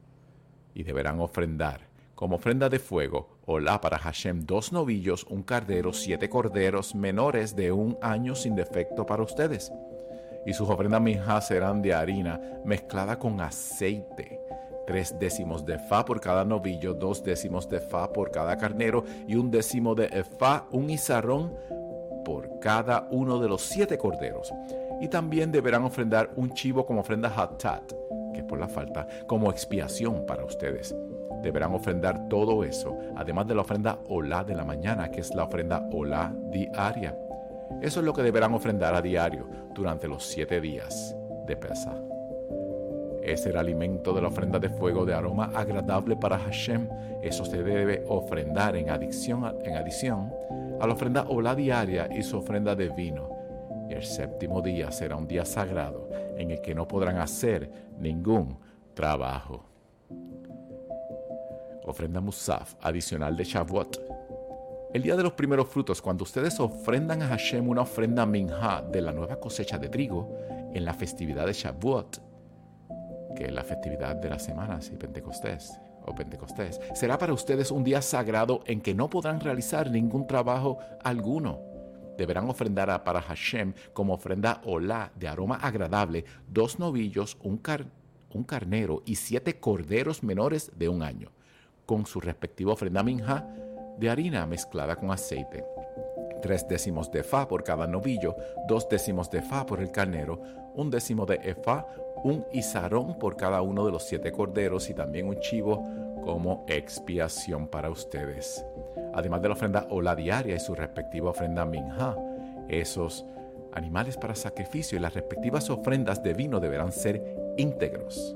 y 0.73 0.83
deberán 0.83 1.19
ofrendar 1.19 1.92
como 2.15 2.35
ofrenda 2.35 2.69
de 2.69 2.79
fuego, 2.79 3.39
hola 3.45 3.81
para 3.81 3.97
Hashem, 3.97 4.45
dos 4.45 4.71
novillos, 4.71 5.25
un 5.29 5.41
cardero, 5.41 5.93
siete 5.93 6.29
corderos 6.29 6.93
menores 6.93 7.55
de 7.55 7.71
un 7.71 7.97
año 8.01 8.35
sin 8.35 8.55
defecto 8.55 9.05
para 9.05 9.23
ustedes. 9.23 9.71
Y 10.45 10.53
sus 10.53 10.69
ofrendas 10.69 11.01
mijas 11.01 11.47
serán 11.47 11.81
de 11.81 11.93
harina 11.93 12.39
mezclada 12.65 13.17
con 13.17 13.41
aceite. 13.41 14.39
Tres 14.85 15.17
décimos 15.17 15.65
de 15.65 15.79
fa 15.79 16.05
por 16.05 16.19
cada 16.19 16.45
novillo, 16.45 16.93
dos 16.93 17.23
décimos 17.23 17.67
de 17.67 17.79
fa 17.79 18.11
por 18.13 18.29
cada 18.29 18.57
carnero 18.57 19.03
y 19.27 19.35
un 19.35 19.49
décimo 19.49 19.95
de 19.95 20.23
fa, 20.23 20.67
un 20.71 20.89
izarrón 20.89 21.55
por 22.23 22.59
cada 22.59 23.07
uno 23.09 23.39
de 23.39 23.49
los 23.49 23.63
siete 23.63 23.97
corderos. 23.97 24.53
Y 25.01 25.07
también 25.07 25.51
deberán 25.51 25.83
ofrendar 25.83 26.31
un 26.35 26.53
chivo 26.53 26.85
como 26.85 27.01
ofrenda 27.01 27.33
hatat, 27.35 27.91
que 28.33 28.41
es 28.41 28.45
por 28.45 28.59
la 28.59 28.67
falta, 28.67 29.07
como 29.25 29.49
expiación 29.49 30.25
para 30.25 30.45
ustedes 30.45 30.93
deberán 31.43 31.73
ofrendar 31.73 32.27
todo 32.29 32.63
eso, 32.63 32.97
además 33.15 33.45
de 33.47 33.53
la 33.53 33.61
ofrenda 33.61 33.99
olá 34.07 34.43
de 34.43 34.55
la 34.55 34.63
mañana, 34.63 35.11
que 35.11 35.21
es 35.21 35.35
la 35.35 35.43
ofrenda 35.43 35.87
olá 35.91 36.33
diaria. 36.49 37.15
Eso 37.81 37.99
es 37.99 38.05
lo 38.05 38.13
que 38.13 38.23
deberán 38.23 38.53
ofrendar 38.53 38.95
a 38.95 39.01
diario 39.01 39.47
durante 39.75 40.07
los 40.07 40.23
siete 40.25 40.61
días 40.61 41.15
de 41.45 41.55
pesa. 41.57 41.93
Es 43.21 43.45
el 43.45 43.57
alimento 43.57 44.13
de 44.13 44.21
la 44.21 44.29
ofrenda 44.29 44.59
de 44.59 44.69
fuego 44.69 45.05
de 45.05 45.13
aroma 45.13 45.51
agradable 45.53 46.15
para 46.15 46.39
Hashem. 46.39 46.87
Eso 47.21 47.45
se 47.45 47.61
debe 47.61 48.03
ofrendar 48.07 48.75
en 48.75 48.89
adición 48.89 49.55
en 49.63 49.75
adición 49.75 50.33
a 50.79 50.87
la 50.87 50.93
ofrenda 50.93 51.25
olá 51.29 51.55
diaria 51.55 52.09
y 52.13 52.23
su 52.23 52.37
ofrenda 52.37 52.75
de 52.75 52.89
vino. 52.89 53.29
Y 53.89 53.93
el 53.93 54.03
séptimo 54.03 54.61
día 54.61 54.91
será 54.91 55.15
un 55.15 55.27
día 55.27 55.45
sagrado 55.45 56.09
en 56.37 56.51
el 56.51 56.61
que 56.61 56.75
no 56.75 56.87
podrán 56.87 57.17
hacer 57.17 57.69
ningún 57.99 58.57
trabajo 58.93 59.72
ofrenda 61.85 62.21
Musaf 62.21 62.75
adicional 62.81 63.35
de 63.35 63.43
Shavuot. 63.43 64.23
El 64.93 65.01
día 65.01 65.15
de 65.15 65.23
los 65.23 65.33
primeros 65.33 65.69
frutos, 65.69 66.01
cuando 66.01 66.23
ustedes 66.23 66.59
ofrendan 66.59 67.23
a 67.23 67.27
Hashem 67.29 67.67
una 67.67 67.81
ofrenda 67.81 68.25
minja 68.25 68.81
de 68.81 69.01
la 69.01 69.11
nueva 69.11 69.39
cosecha 69.39 69.77
de 69.79 69.89
trigo 69.89 70.37
en 70.73 70.85
la 70.85 70.93
festividad 70.93 71.47
de 71.47 71.53
Shavuot, 71.53 72.21
que 73.35 73.45
es 73.45 73.51
la 73.51 73.63
festividad 73.63 74.15
de 74.15 74.29
las 74.29 74.43
semanas 74.43 74.91
y 74.93 74.95
Pentecostés 74.95 75.79
o 76.05 76.13
Pentecostés, 76.13 76.79
será 76.93 77.17
para 77.17 77.33
ustedes 77.33 77.71
un 77.71 77.83
día 77.83 78.01
sagrado 78.01 78.61
en 78.67 78.81
que 78.81 78.93
no 78.93 79.09
podrán 79.09 79.39
realizar 79.39 79.89
ningún 79.89 80.27
trabajo 80.27 80.77
alguno. 81.03 81.59
Deberán 82.15 82.47
ofrendar 82.47 83.03
para 83.03 83.21
Hashem 83.21 83.73
como 83.93 84.13
ofrenda 84.13 84.61
olá 84.63 85.11
de 85.15 85.27
aroma 85.27 85.55
agradable 85.55 86.25
dos 86.47 86.77
novillos, 86.77 87.37
un, 87.41 87.59
un 88.31 88.43
carnero 88.43 89.01
y 89.07 89.15
siete 89.15 89.59
corderos 89.59 90.21
menores 90.21 90.71
de 90.77 90.89
un 90.89 91.01
año 91.01 91.31
con 91.85 92.05
su 92.05 92.19
respectiva 92.19 92.73
ofrenda 92.73 93.03
minja 93.03 93.47
de 93.97 94.09
harina 94.09 94.45
mezclada 94.45 94.95
con 94.95 95.11
aceite. 95.11 95.65
Tres 96.41 96.67
décimos 96.67 97.11
de 97.11 97.23
fa 97.23 97.47
por 97.47 97.63
cada 97.63 97.87
novillo, 97.87 98.35
dos 98.67 98.89
décimos 98.89 99.29
de 99.29 99.41
fa 99.41 99.65
por 99.65 99.79
el 99.79 99.91
carnero, 99.91 100.41
un 100.75 100.89
décimo 100.89 101.25
de 101.25 101.39
efa, 101.43 101.85
un 102.23 102.45
izarón 102.51 103.17
por 103.17 103.37
cada 103.37 103.61
uno 103.61 103.85
de 103.85 103.91
los 103.91 104.03
siete 104.03 104.31
corderos 104.31 104.89
y 104.89 104.93
también 104.93 105.27
un 105.27 105.39
chivo 105.39 105.83
como 106.23 106.65
expiación 106.67 107.67
para 107.67 107.89
ustedes. 107.89 108.65
Además 109.13 109.41
de 109.41 109.47
la 109.49 109.53
ofrenda 109.53 109.87
o 109.89 110.01
la 110.01 110.15
diaria 110.15 110.55
y 110.55 110.59
su 110.59 110.75
respectiva 110.75 111.29
ofrenda 111.29 111.65
minja, 111.65 112.17
esos 112.67 113.25
animales 113.73 114.17
para 114.17 114.35
sacrificio 114.35 114.97
y 114.97 115.01
las 115.01 115.13
respectivas 115.13 115.69
ofrendas 115.69 116.23
de 116.23 116.33
vino 116.33 116.59
deberán 116.59 116.91
ser 116.91 117.53
íntegros. 117.57 118.35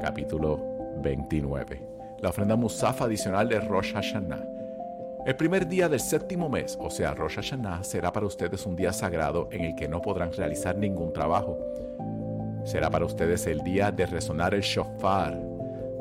Capítulo 0.00 0.60
29 1.02 1.95
la 2.20 2.30
ofrenda 2.30 2.56
Musaf 2.56 3.02
adicional 3.02 3.48
de 3.48 3.60
Rosh 3.60 3.92
Hashanah. 3.92 4.44
El 5.26 5.36
primer 5.36 5.66
día 5.66 5.88
del 5.88 6.00
séptimo 6.00 6.48
mes, 6.48 6.78
o 6.80 6.88
sea, 6.88 7.14
Rosh 7.14 7.34
Hashanah, 7.34 7.84
será 7.84 8.12
para 8.12 8.26
ustedes 8.26 8.64
un 8.64 8.76
día 8.76 8.92
sagrado 8.92 9.48
en 9.50 9.64
el 9.64 9.74
que 9.74 9.88
no 9.88 10.00
podrán 10.00 10.32
realizar 10.32 10.76
ningún 10.76 11.12
trabajo. 11.12 11.58
Será 12.64 12.90
para 12.90 13.04
ustedes 13.04 13.46
el 13.46 13.60
día 13.62 13.90
de 13.90 14.06
resonar 14.06 14.54
el 14.54 14.62
shofar. 14.62 15.40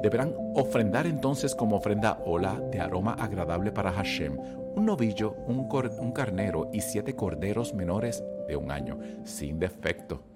Deberán 0.01 0.35
ofrendar 0.55 1.07
entonces 1.07 1.55
como 1.55 1.77
ofrenda 1.77 2.19
hola 2.25 2.61
de 2.71 2.79
aroma 2.79 3.13
agradable 3.13 3.71
para 3.71 3.91
Hashem, 3.91 4.37
un 4.75 4.85
novillo, 4.85 5.35
un 5.47 6.11
carnero 6.11 6.69
y 6.71 6.81
siete 6.81 7.15
corderos 7.15 7.73
menores 7.73 8.23
de 8.47 8.55
un 8.55 8.71
año, 8.71 8.99
sin 9.23 9.59
defecto 9.59 10.34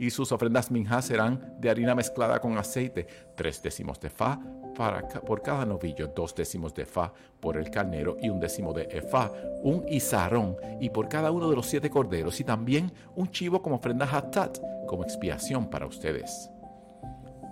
y 0.00 0.08
sus 0.08 0.32
ofrendas 0.32 0.70
minjas 0.70 1.04
serán 1.04 1.54
de 1.60 1.68
harina 1.68 1.94
mezclada 1.94 2.40
con 2.40 2.56
aceite, 2.56 3.06
tres 3.36 3.62
décimos 3.62 4.00
de 4.00 4.08
fa 4.08 4.40
para, 4.74 5.06
por 5.06 5.42
cada 5.42 5.66
novillo, 5.66 6.08
dos 6.08 6.34
décimos 6.34 6.72
de 6.72 6.86
fa 6.86 7.12
por 7.38 7.58
el 7.58 7.70
carnero 7.70 8.16
y 8.18 8.30
un 8.30 8.40
décimo 8.40 8.72
de 8.72 8.88
efa, 8.90 9.30
un 9.62 9.84
izarón 9.90 10.56
y 10.80 10.88
por 10.88 11.06
cada 11.06 11.30
uno 11.30 11.50
de 11.50 11.56
los 11.56 11.66
siete 11.66 11.90
corderos 11.90 12.40
y 12.40 12.44
también 12.44 12.90
un 13.14 13.30
chivo 13.30 13.60
como 13.60 13.76
ofrenda 13.76 14.08
hatat, 14.10 14.58
como 14.88 15.04
expiación 15.04 15.68
para 15.68 15.84
ustedes. 15.84 16.50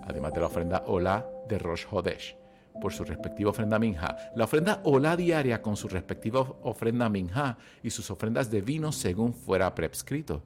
Además 0.07 0.33
de 0.33 0.39
la 0.39 0.47
ofrenda 0.47 0.83
hola 0.87 1.29
de 1.47 1.59
Rosh 1.59 1.85
Hodesh 1.91 2.35
por 2.81 2.91
su 2.91 3.03
respectiva 3.03 3.51
ofrenda 3.51 3.77
minja, 3.77 4.17
la 4.35 4.45
ofrenda 4.45 4.81
hola 4.85 5.15
diaria 5.15 5.61
con 5.61 5.77
su 5.77 5.87
respectiva 5.87 6.39
ofrenda 6.63 7.09
minja 7.09 7.59
y 7.83 7.91
sus 7.91 8.09
ofrendas 8.09 8.49
de 8.49 8.61
vino 8.61 8.91
según 8.91 9.35
fuera 9.35 9.75
prescrito 9.75 10.41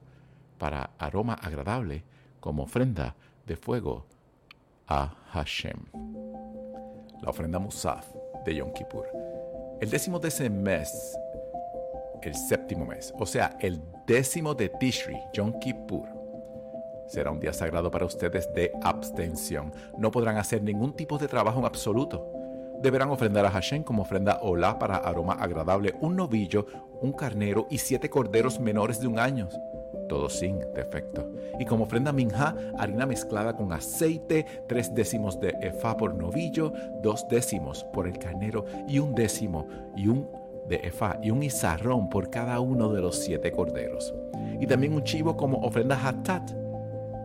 para 0.58 0.90
aroma 0.98 1.34
agradable 1.34 2.04
como 2.40 2.64
ofrenda 2.64 3.14
de 3.46 3.56
fuego 3.56 4.04
a 4.86 5.14
Hashem. 5.32 5.76
La 7.22 7.30
ofrenda 7.30 7.58
Musaf 7.58 8.06
de 8.44 8.56
Yom 8.56 8.72
Kippur. 8.72 9.06
El 9.80 9.90
décimo 9.90 10.18
de 10.18 10.28
ese 10.28 10.50
mes, 10.50 11.16
el 12.22 12.34
séptimo 12.34 12.86
mes, 12.86 13.12
o 13.18 13.26
sea, 13.26 13.56
el 13.60 13.80
décimo 14.06 14.54
de 14.54 14.68
Tishri, 14.68 15.18
Yom 15.32 15.58
Kippur, 15.58 16.06
será 17.06 17.30
un 17.30 17.40
día 17.40 17.52
sagrado 17.52 17.90
para 17.90 18.06
ustedes 18.06 18.52
de 18.54 18.72
abstención. 18.82 19.72
No 19.98 20.10
podrán 20.10 20.36
hacer 20.36 20.62
ningún 20.62 20.94
tipo 20.94 21.18
de 21.18 21.28
trabajo 21.28 21.58
en 21.58 21.66
absoluto. 21.66 22.30
Deberán 22.80 23.10
ofrendar 23.10 23.46
a 23.46 23.50
Hashem 23.50 23.82
como 23.82 24.02
ofrenda 24.02 24.40
olá 24.42 24.78
para 24.78 24.96
aroma 24.96 25.34
agradable 25.34 25.94
un 26.00 26.16
novillo, 26.16 26.66
un 27.00 27.12
carnero 27.12 27.66
y 27.70 27.78
siete 27.78 28.10
corderos 28.10 28.60
menores 28.60 29.00
de 29.00 29.06
un 29.06 29.18
año 29.18 29.48
todo 30.08 30.28
sin 30.28 30.60
defecto. 30.74 31.30
Y 31.58 31.64
como 31.64 31.84
ofrenda 31.84 32.12
minja, 32.12 32.54
harina 32.78 33.06
mezclada 33.06 33.56
con 33.56 33.72
aceite, 33.72 34.46
tres 34.68 34.94
décimos 34.94 35.40
de 35.40 35.54
efa 35.60 35.96
por 35.96 36.14
novillo, 36.14 36.72
dos 37.02 37.26
décimos 37.28 37.84
por 37.92 38.06
el 38.06 38.18
carnero 38.18 38.64
y 38.88 38.98
un 38.98 39.14
décimo 39.14 39.66
y 39.96 40.08
un 40.08 40.28
de 40.68 40.76
efa 40.76 41.18
y 41.22 41.30
un 41.30 41.42
izarrón 41.42 42.08
por 42.08 42.30
cada 42.30 42.60
uno 42.60 42.92
de 42.92 43.02
los 43.02 43.16
siete 43.16 43.52
corderos. 43.52 44.14
Y 44.60 44.66
también 44.66 44.94
un 44.94 45.04
chivo 45.04 45.36
como 45.36 45.58
ofrenda 45.58 45.98
hatat, 46.02 46.50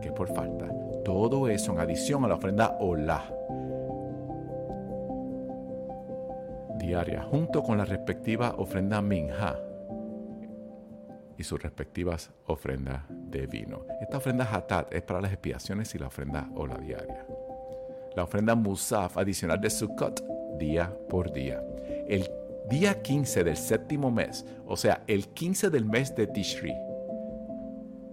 que 0.02 0.12
por 0.12 0.28
falta. 0.34 0.68
Todo 1.04 1.48
eso 1.48 1.72
en 1.72 1.80
adición 1.80 2.24
a 2.24 2.28
la 2.28 2.34
ofrenda 2.34 2.76
olá 2.80 3.24
diaria, 6.80 7.22
junto 7.22 7.62
con 7.62 7.78
la 7.78 7.84
respectiva 7.84 8.54
ofrenda 8.56 9.00
minja 9.00 9.60
y 11.40 11.44
sus 11.44 11.62
respectivas 11.62 12.30
ofrendas 12.46 13.02
de 13.08 13.46
vino. 13.46 13.86
Esta 14.00 14.18
ofrenda 14.18 14.44
Hatat 14.44 14.92
es 14.92 15.02
para 15.02 15.22
las 15.22 15.32
expiaciones 15.32 15.94
y 15.94 15.98
la 15.98 16.08
ofrenda 16.08 16.48
Ola 16.54 16.76
diaria. 16.76 17.26
La 18.14 18.24
ofrenda 18.24 18.54
Musaf 18.54 19.16
adicional 19.16 19.60
de 19.60 19.70
Sukkot, 19.70 20.22
día 20.58 20.94
por 21.08 21.32
día. 21.32 21.64
El 22.06 22.30
día 22.68 23.00
15 23.00 23.44
del 23.44 23.56
séptimo 23.56 24.10
mes, 24.10 24.44
o 24.66 24.76
sea, 24.76 25.02
el 25.06 25.28
15 25.28 25.70
del 25.70 25.86
mes 25.86 26.14
de 26.14 26.26
Tishri, 26.26 26.74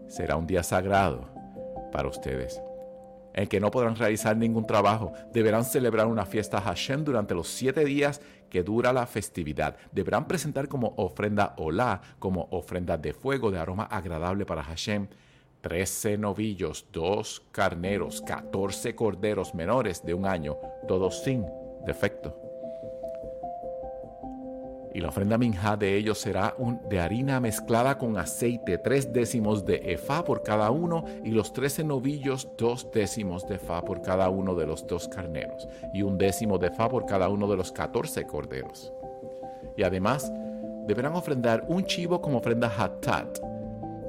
será 0.07 0.37
un 0.37 0.47
día 0.47 0.63
sagrado 0.63 1.27
para 1.91 2.07
ustedes 2.07 2.61
en 3.37 3.47
que 3.47 3.59
no 3.59 3.69
podrán 3.69 3.95
realizar 3.95 4.35
ningún 4.35 4.65
trabajo. 4.65 5.13
Deberán 5.31 5.63
celebrar 5.63 6.07
una 6.07 6.25
fiesta 6.25 6.59
Hashem 6.59 7.03
durante 7.03 7.35
los 7.35 7.47
siete 7.47 7.85
días 7.85 8.19
que 8.49 8.63
dura 8.63 8.91
la 8.91 9.05
festividad. 9.05 9.77
Deberán 9.91 10.27
presentar 10.27 10.67
como 10.67 10.95
ofrenda 10.97 11.53
Olá, 11.57 12.01
como 12.17 12.47
ofrenda 12.49 12.97
de 12.97 13.13
fuego 13.13 13.51
de 13.51 13.59
aroma 13.59 13.83
agradable 13.83 14.45
para 14.45 14.63
Hashem, 14.63 15.07
trece 15.61 16.17
novillos, 16.17 16.87
dos 16.91 17.43
carneros, 17.51 18.21
catorce 18.21 18.95
corderos 18.95 19.53
menores 19.53 20.03
de 20.03 20.15
un 20.15 20.25
año, 20.25 20.57
todos 20.87 21.21
sin 21.21 21.45
defecto 21.85 22.46
y 24.97 24.99
la 24.99 25.09
ofrenda 25.09 25.37
minja 25.37 25.77
de 25.77 25.95
ellos 25.95 26.17
será 26.17 26.55
un, 26.57 26.81
de 26.89 26.99
harina 26.99 27.39
mezclada 27.39 27.99
con 27.99 28.17
aceite, 28.17 28.79
tres 28.79 29.13
décimos 29.13 29.63
de 29.63 29.79
efa 29.93 30.23
por 30.23 30.41
cada 30.41 30.71
uno, 30.71 31.05
y 31.23 31.29
los 31.29 31.53
trece 31.53 31.83
novillos, 31.83 32.49
dos 32.57 32.89
décimos 32.91 33.47
de 33.47 33.57
efa 33.57 33.83
por 33.83 34.01
cada 34.01 34.27
uno 34.29 34.55
de 34.55 34.65
los 34.65 34.87
dos 34.87 35.07
carneros, 35.07 35.69
y 35.93 36.01
un 36.01 36.17
décimo 36.17 36.57
de 36.57 36.69
efa 36.69 36.89
por 36.89 37.05
cada 37.05 37.29
uno 37.29 37.47
de 37.47 37.57
los 37.57 37.71
catorce 37.71 38.25
corderos. 38.25 38.91
Y 39.75 39.83
además, 39.83 40.33
deberán 40.87 41.13
ofrendar 41.13 41.63
un 41.67 41.85
chivo 41.85 42.19
como 42.19 42.39
ofrenda 42.39 42.73
hatat, 42.75 43.37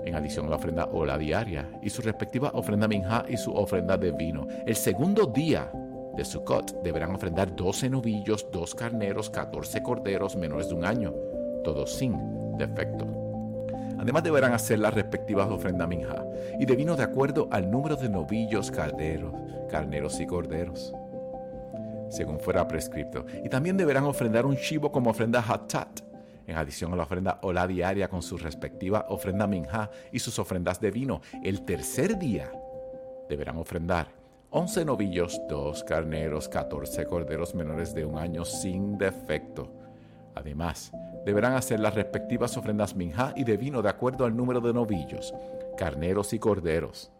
en 0.06 0.14
adición 0.14 0.46
a 0.46 0.48
la 0.48 0.56
ofrenda 0.56 0.86
ola 0.86 1.18
diaria, 1.18 1.68
y 1.82 1.90
su 1.90 2.00
respectiva 2.00 2.50
ofrenda 2.54 2.88
minja 2.88 3.26
y 3.28 3.36
su 3.36 3.52
ofrenda 3.52 3.98
de 3.98 4.12
vino. 4.12 4.46
El 4.64 4.74
segundo 4.74 5.26
día 5.26 5.70
de 6.18 6.24
Sukkot 6.24 6.82
deberán 6.82 7.14
ofrendar 7.14 7.54
12 7.54 7.88
novillos, 7.90 8.48
2 8.50 8.74
carneros, 8.74 9.30
14 9.30 9.84
corderos 9.84 10.34
menores 10.34 10.68
de 10.68 10.74
un 10.74 10.84
año, 10.84 11.14
todos 11.62 11.94
sin 11.94 12.56
defecto. 12.58 13.06
Además 14.00 14.24
deberán 14.24 14.52
hacer 14.52 14.80
las 14.80 14.94
respectivas 14.94 15.48
ofrendas 15.48 15.88
minja 15.88 16.24
y 16.58 16.66
de 16.66 16.74
vino 16.74 16.96
de 16.96 17.04
acuerdo 17.04 17.46
al 17.52 17.70
número 17.70 17.94
de 17.94 18.08
novillos, 18.08 18.72
carneros, 18.72 19.32
carneros 19.70 20.18
y 20.18 20.26
corderos, 20.26 20.92
según 22.08 22.40
fuera 22.40 22.66
prescrito. 22.66 23.24
Y 23.44 23.48
también 23.48 23.76
deberán 23.76 24.04
ofrendar 24.04 24.44
un 24.44 24.56
chivo 24.56 24.90
como 24.90 25.10
ofrenda 25.10 25.44
hatat, 25.46 26.00
en 26.48 26.56
adición 26.56 26.92
a 26.92 26.96
la 26.96 27.04
ofrenda 27.04 27.38
olá 27.42 27.64
diaria 27.68 28.08
con 28.08 28.22
su 28.22 28.38
respectiva 28.38 29.06
ofrenda 29.08 29.46
minja 29.46 29.88
y 30.10 30.18
sus 30.18 30.36
ofrendas 30.40 30.80
de 30.80 30.90
vino. 30.90 31.20
El 31.44 31.64
tercer 31.64 32.18
día 32.18 32.50
deberán 33.28 33.58
ofrendar 33.58 34.17
11 34.50 34.86
novillos, 34.86 35.42
2 35.46 35.84
carneros, 35.84 36.48
14 36.48 37.04
corderos 37.04 37.54
menores 37.54 37.94
de 37.94 38.06
un 38.06 38.16
año 38.16 38.46
sin 38.46 38.96
defecto. 38.96 39.70
Además, 40.34 40.90
deberán 41.26 41.52
hacer 41.52 41.80
las 41.80 41.94
respectivas 41.94 42.56
ofrendas 42.56 42.96
minja 42.96 43.34
y 43.36 43.44
de 43.44 43.58
vino 43.58 43.82
de 43.82 43.90
acuerdo 43.90 44.24
al 44.24 44.34
número 44.34 44.62
de 44.62 44.72
novillos, 44.72 45.34
carneros 45.76 46.32
y 46.32 46.38
corderos, 46.38 47.10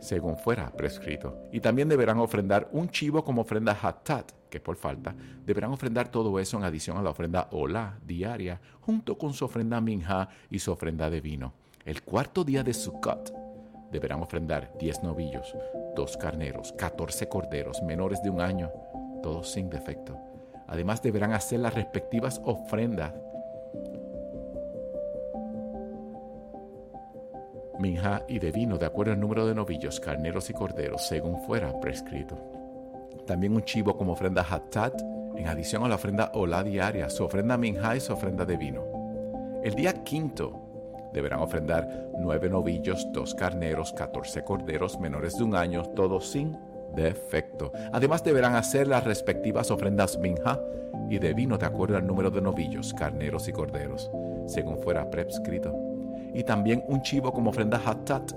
según 0.00 0.36
fuera 0.36 0.72
prescrito. 0.72 1.44
Y 1.52 1.60
también 1.60 1.88
deberán 1.88 2.18
ofrendar 2.18 2.68
un 2.72 2.88
chivo 2.88 3.22
como 3.22 3.42
ofrenda 3.42 3.78
hatat, 3.80 4.32
que 4.50 4.58
por 4.58 4.74
falta, 4.74 5.14
deberán 5.46 5.70
ofrendar 5.70 6.08
todo 6.08 6.40
eso 6.40 6.56
en 6.56 6.64
adición 6.64 6.96
a 6.96 7.02
la 7.02 7.10
ofrenda 7.10 7.46
hola 7.52 8.00
diaria, 8.04 8.60
junto 8.80 9.16
con 9.16 9.34
su 9.34 9.44
ofrenda 9.44 9.80
minja 9.80 10.28
y 10.50 10.58
su 10.58 10.72
ofrenda 10.72 11.08
de 11.10 11.20
vino. 11.20 11.52
El 11.84 12.02
cuarto 12.02 12.42
día 12.42 12.64
de 12.64 12.74
Sukkot 12.74 13.41
deberán 13.92 14.22
ofrendar 14.22 14.70
10 14.78 15.04
novillos, 15.04 15.54
2 15.94 16.16
carneros, 16.16 16.72
14 16.72 17.28
corderos 17.28 17.82
menores 17.82 18.22
de 18.22 18.30
un 18.30 18.40
año, 18.40 18.72
todos 19.22 19.52
sin 19.52 19.70
defecto. 19.70 20.18
Además 20.66 21.02
deberán 21.02 21.32
hacer 21.32 21.60
las 21.60 21.74
respectivas 21.74 22.40
ofrendas. 22.44 23.12
Minja 27.78 28.22
y 28.28 28.38
de 28.38 28.52
vino 28.52 28.78
de 28.78 28.86
acuerdo 28.86 29.12
al 29.12 29.20
número 29.20 29.46
de 29.46 29.54
novillos, 29.54 30.00
carneros 30.00 30.48
y 30.50 30.52
corderos, 30.52 31.06
según 31.06 31.40
fuera 31.40 31.78
prescrito. 31.80 32.36
También 33.26 33.54
un 33.54 33.62
chivo 33.62 33.96
como 33.96 34.12
ofrenda 34.12 34.46
hatat, 34.48 35.00
en 35.36 35.46
adición 35.46 35.84
a 35.84 35.88
la 35.88 35.96
ofrenda 35.96 36.30
olá 36.34 36.62
diaria, 36.62 37.10
su 37.10 37.24
ofrenda 37.24 37.56
minja 37.56 37.96
y 37.96 38.00
su 38.00 38.12
ofrenda 38.12 38.44
de 38.44 38.56
vino. 38.56 38.84
El 39.62 39.74
día 39.74 39.92
quinto 40.04 40.61
Deberán 41.12 41.40
ofrendar 41.40 42.08
nueve 42.18 42.48
novillos, 42.48 43.06
dos 43.12 43.34
carneros, 43.34 43.92
catorce 43.92 44.42
corderos 44.44 44.98
menores 44.98 45.36
de 45.36 45.44
un 45.44 45.54
año, 45.54 45.84
todos 45.84 46.28
sin 46.28 46.56
defecto. 46.94 47.72
Además 47.92 48.24
deberán 48.24 48.54
hacer 48.54 48.88
las 48.88 49.04
respectivas 49.04 49.70
ofrendas 49.70 50.18
minja 50.18 50.60
y 51.08 51.18
de 51.18 51.34
vino 51.34 51.58
de 51.58 51.66
acuerdo 51.66 51.96
al 51.96 52.06
número 52.06 52.30
de 52.30 52.40
novillos, 52.40 52.94
carneros 52.94 53.48
y 53.48 53.52
corderos, 53.52 54.10
según 54.46 54.78
fuera 54.78 55.10
prescrito. 55.10 55.74
Y 56.34 56.44
también 56.44 56.82
un 56.88 57.02
chivo 57.02 57.32
como 57.32 57.50
ofrenda 57.50 57.80
hatat. 57.84 58.32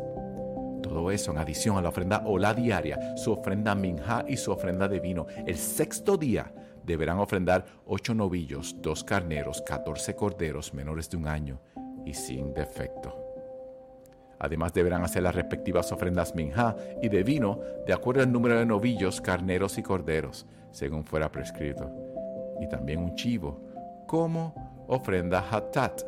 Todo 0.82 1.12
eso 1.12 1.32
en 1.32 1.38
adición 1.38 1.78
a 1.78 1.82
la 1.82 1.90
ofrenda 1.90 2.24
la 2.38 2.54
diaria, 2.54 3.16
su 3.16 3.32
ofrenda 3.32 3.74
minja 3.74 4.24
y 4.28 4.38
su 4.38 4.52
ofrenda 4.52 4.88
de 4.88 5.00
vino. 5.00 5.26
El 5.46 5.58
sexto 5.58 6.18
día 6.18 6.52
deberán 6.84 7.20
ofrendar 7.20 7.66
ocho 7.88 8.14
novillos, 8.14 8.76
dos 8.82 9.04
carneros, 9.04 9.62
catorce 9.62 10.16
corderos 10.16 10.74
menores 10.74 11.10
de 11.10 11.18
un 11.18 11.28
año 11.28 11.60
y 12.06 12.14
sin 12.14 12.54
defecto. 12.54 13.22
Además 14.40 14.74
deberán 14.74 15.04
hacer 15.04 15.24
las 15.24 15.36
respectivas 15.36 15.92
ofrendas 15.92 16.36
minja 16.36 16.76
y 17.02 17.10
de 17.10 17.24
vino 17.24 17.60
de 17.86 17.94
acuerdo 17.94 18.22
al 18.22 18.32
número 18.32 18.60
de 18.60 18.66
novillos, 18.66 19.22
carneros 19.22 19.78
y 19.78 19.84
corderos, 19.84 20.46
según 20.72 21.04
fuera 21.04 21.32
prescrito, 21.32 21.90
y 22.60 22.68
también 22.68 23.00
un 23.00 23.16
chivo 23.16 23.62
como 24.08 24.86
ofrenda 24.88 25.46
hatat, 25.50 26.02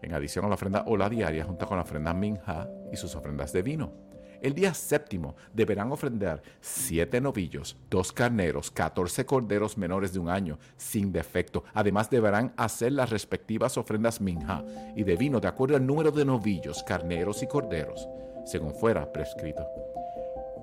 en 0.00 0.14
adición 0.14 0.44
a 0.44 0.48
la 0.48 0.54
ofrenda 0.54 0.84
ola 0.86 1.08
diaria 1.08 1.44
junto 1.44 1.66
con 1.66 1.76
la 1.76 1.82
ofrenda 1.82 2.14
minja 2.14 2.68
y 2.92 2.96
sus 2.96 3.14
ofrendas 3.14 3.52
de 3.52 3.62
vino. 3.62 4.07
El 4.40 4.54
día 4.54 4.72
séptimo 4.72 5.34
deberán 5.52 5.90
ofrendar 5.90 6.42
siete 6.60 7.20
novillos, 7.20 7.76
dos 7.90 8.12
carneros, 8.12 8.70
catorce 8.70 9.26
corderos 9.26 9.76
menores 9.76 10.12
de 10.12 10.20
un 10.20 10.28
año, 10.28 10.58
sin 10.76 11.12
defecto. 11.12 11.64
Además 11.74 12.08
deberán 12.08 12.52
hacer 12.56 12.92
las 12.92 13.10
respectivas 13.10 13.76
ofrendas 13.76 14.20
minja 14.20 14.64
y 14.94 15.02
de 15.02 15.16
vino 15.16 15.40
de 15.40 15.48
acuerdo 15.48 15.76
al 15.76 15.86
número 15.86 16.12
de 16.12 16.24
novillos, 16.24 16.84
carneros 16.84 17.42
y 17.42 17.48
corderos, 17.48 18.08
según 18.44 18.74
fuera 18.74 19.12
prescrito. 19.12 19.66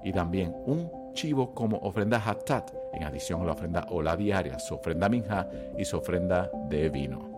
Y 0.03 0.13
también 0.13 0.55
un 0.65 1.13
chivo 1.13 1.53
como 1.53 1.77
ofrenda 1.77 2.21
hatat, 2.23 2.71
en 2.93 3.03
adición 3.03 3.41
a 3.41 3.45
la 3.45 3.53
ofrenda 3.53 3.85
ola 3.89 4.15
diaria, 4.15 4.57
su 4.59 4.75
ofrenda 4.75 5.09
minja 5.09 5.49
y 5.77 5.83
su 5.83 5.97
ofrenda 5.97 6.49
de 6.69 6.89
vino. 6.89 7.35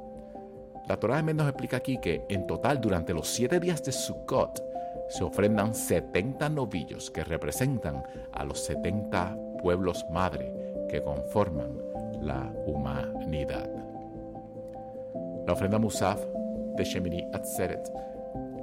La 0.88 0.98
Torah 0.98 1.22
de 1.22 1.34
nos 1.34 1.50
explica 1.50 1.78
aquí 1.78 1.98
que 1.98 2.26
en 2.30 2.48
total 2.48 2.80
durante 2.80 3.14
los 3.14 3.28
siete 3.28 3.60
días 3.60 3.84
de 3.84 3.92
Sukkot, 3.92 4.64
se 5.10 5.24
ofrendan 5.24 5.74
70 5.74 6.50
novillos 6.50 7.10
que 7.12 7.24
representan 7.24 8.04
a 8.32 8.44
los 8.44 8.60
70 8.66 9.38
pueblos 9.62 10.06
madre 10.10 10.54
que 10.90 11.02
conforman 11.02 11.80
la 12.22 12.52
humanidad. 12.66 13.70
La 15.46 15.54
ofrenda 15.54 15.80
Musaf 15.80 16.20
de 16.76 16.84
Shemini 16.84 17.26
Atzeret 17.34 17.90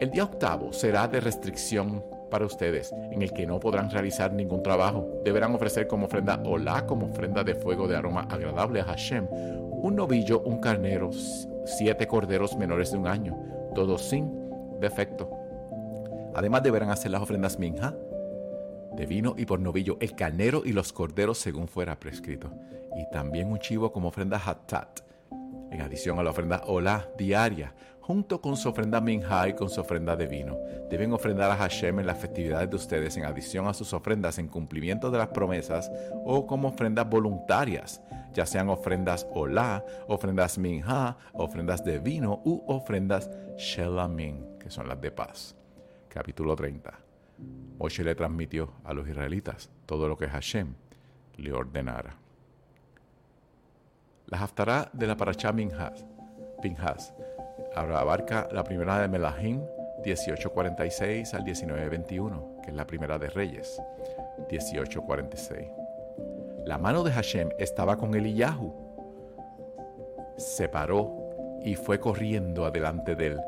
El 0.00 0.11
día 0.11 0.24
octavo 0.24 0.72
será 0.72 1.09
de 1.09 1.20
restricción 1.20 2.04
para 2.30 2.46
ustedes, 2.46 2.92
en 3.12 3.22
el 3.22 3.33
que 3.33 3.46
no 3.46 3.61
podrán 3.61 3.90
realizar 3.90 4.33
ningún 4.33 4.62
trabajo. 4.62 5.20
Deberán 5.24 5.54
ofrecer 5.54 5.87
como 5.87 6.07
ofrenda 6.07 6.40
olá, 6.44 6.85
como 6.85 7.07
ofrenda 7.07 7.44
de 7.44 7.54
fuego 7.54 7.87
de 7.87 7.96
aroma 7.96 8.26
agradable 8.28 8.80
a 8.80 8.85
Hashem, 8.85 9.28
un 9.30 9.94
novillo, 9.94 10.40
un 10.40 10.59
carnero, 10.59 11.11
siete 11.64 12.09
corderos 12.09 12.57
menores 12.57 12.90
de 12.90 12.98
un 12.98 13.07
año, 13.07 13.38
todos 13.74 14.02
sin 14.02 14.33
defecto. 14.80 15.43
Además 16.35 16.62
deberán 16.62 16.90
hacer 16.90 17.11
las 17.11 17.23
ofrendas 17.23 17.59
minja, 17.59 17.94
de 18.97 19.07
vino 19.07 19.35
y 19.37 19.44
por 19.44 19.61
novillo, 19.61 19.97
el 20.01 20.14
carnero 20.14 20.62
y 20.64 20.73
los 20.73 20.92
corderos 20.92 21.38
según 21.38 21.68
fuera 21.68 21.99
prescrito, 21.99 22.51
y 22.97 23.11
también 23.11 23.51
un 23.51 23.59
chivo 23.59 23.92
como 23.92 24.09
ofrenda 24.09 24.40
hatat, 24.44 25.01
en 25.70 25.81
adición 25.81 26.18
a 26.18 26.23
la 26.23 26.31
ofrenda 26.31 26.62
olá 26.66 27.09
diaria, 27.18 27.75
junto 28.01 28.40
con 28.40 28.57
su 28.57 28.68
ofrenda 28.68 29.01
minja 29.01 29.49
y 29.49 29.55
con 29.55 29.70
su 29.70 29.81
ofrenda 29.81 30.14
de 30.14 30.27
vino. 30.27 30.59
Deben 30.90 31.12
ofrendar 31.12 31.51
a 31.51 31.57
Hashem 31.57 32.01
en 32.01 32.07
las 32.07 32.18
festividades 32.18 32.68
de 32.70 32.77
ustedes 32.77 33.16
en 33.16 33.25
adición 33.25 33.66
a 33.66 33.75
sus 33.75 33.92
ofrendas 33.92 34.38
en 34.38 34.47
cumplimiento 34.47 35.11
de 35.11 35.18
las 35.18 35.29
promesas 35.29 35.90
o 36.25 36.47
como 36.47 36.68
ofrendas 36.68 37.09
voluntarias, 37.09 38.03
ya 38.33 38.44
sean 38.44 38.68
ofrendas 38.68 39.27
olá, 39.33 39.85
ofrendas 40.07 40.59
minja, 40.59 41.16
ofrendas 41.33 41.83
de 41.83 41.99
vino 41.99 42.42
u 42.44 42.62
ofrendas 42.66 43.31
shelamin, 43.57 44.59
que 44.59 44.70
son 44.70 44.88
las 44.88 45.01
de 45.01 45.11
paz. 45.11 45.57
Capítulo 46.14 46.55
30. 46.55 46.92
Moshe 47.77 48.05
le 48.05 48.14
transmitió 48.14 48.74
a 48.85 48.94
los 48.94 49.09
israelitas 49.09 49.68
todo 49.85 50.07
lo 50.07 50.16
que 50.16 50.29
Hashem 50.29 50.72
le 51.38 51.53
ordenara. 51.53 52.14
La 54.27 54.38
haftará 54.38 54.88
de 54.92 55.09
la 55.09 55.16
Parashá 55.16 55.53
Pinhas, 55.53 56.07
Pinhas 56.62 57.12
abarca 57.74 58.48
la 58.53 58.62
primera 58.62 59.00
de 59.00 59.09
Melahim 59.09 59.61
1846 60.05 61.35
al 61.35 61.42
1921, 61.42 62.61
que 62.62 62.70
es 62.70 62.77
la 62.77 62.87
primera 62.87 63.18
de 63.18 63.29
Reyes 63.31 63.83
1846. 64.48 65.66
La 66.64 66.79
mano 66.79 67.03
de 67.03 67.11
Hashem 67.11 67.48
estaba 67.59 67.96
con 67.96 68.14
Eliyahu. 68.14 68.72
Se 70.37 70.68
paró 70.68 71.59
y 71.64 71.74
fue 71.74 71.98
corriendo 71.98 72.66
adelante 72.66 73.16
del 73.16 73.40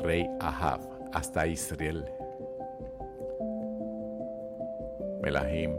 rey 0.00 0.26
Ahab 0.40 0.95
hasta 1.16 1.46
Israel 1.46 2.04
Melahim 5.22 5.78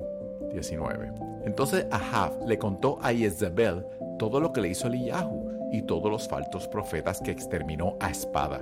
19. 0.51 1.11
Entonces 1.45 1.85
Ahab 1.91 2.47
le 2.47 2.57
contó 2.57 2.97
a 3.03 3.13
Jezebel 3.13 3.85
todo 4.17 4.39
lo 4.39 4.51
que 4.51 4.61
le 4.61 4.69
hizo 4.69 4.87
Eliyahu 4.87 5.69
y 5.71 5.83
todos 5.83 6.11
los 6.11 6.27
faltos 6.27 6.67
profetas 6.67 7.21
que 7.21 7.31
exterminó 7.31 7.95
a 7.99 8.09
espada. 8.09 8.61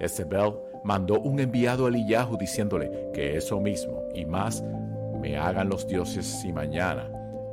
Jezebel 0.00 0.54
mandó 0.82 1.20
un 1.20 1.38
enviado 1.38 1.86
a 1.86 1.88
Eliyahu 1.88 2.36
diciéndole 2.36 3.10
que 3.14 3.36
eso 3.36 3.60
mismo 3.60 4.02
y 4.12 4.24
más 4.24 4.64
me 5.20 5.36
hagan 5.36 5.68
los 5.68 5.86
dioses 5.86 6.26
si 6.26 6.52
mañana 6.52 7.08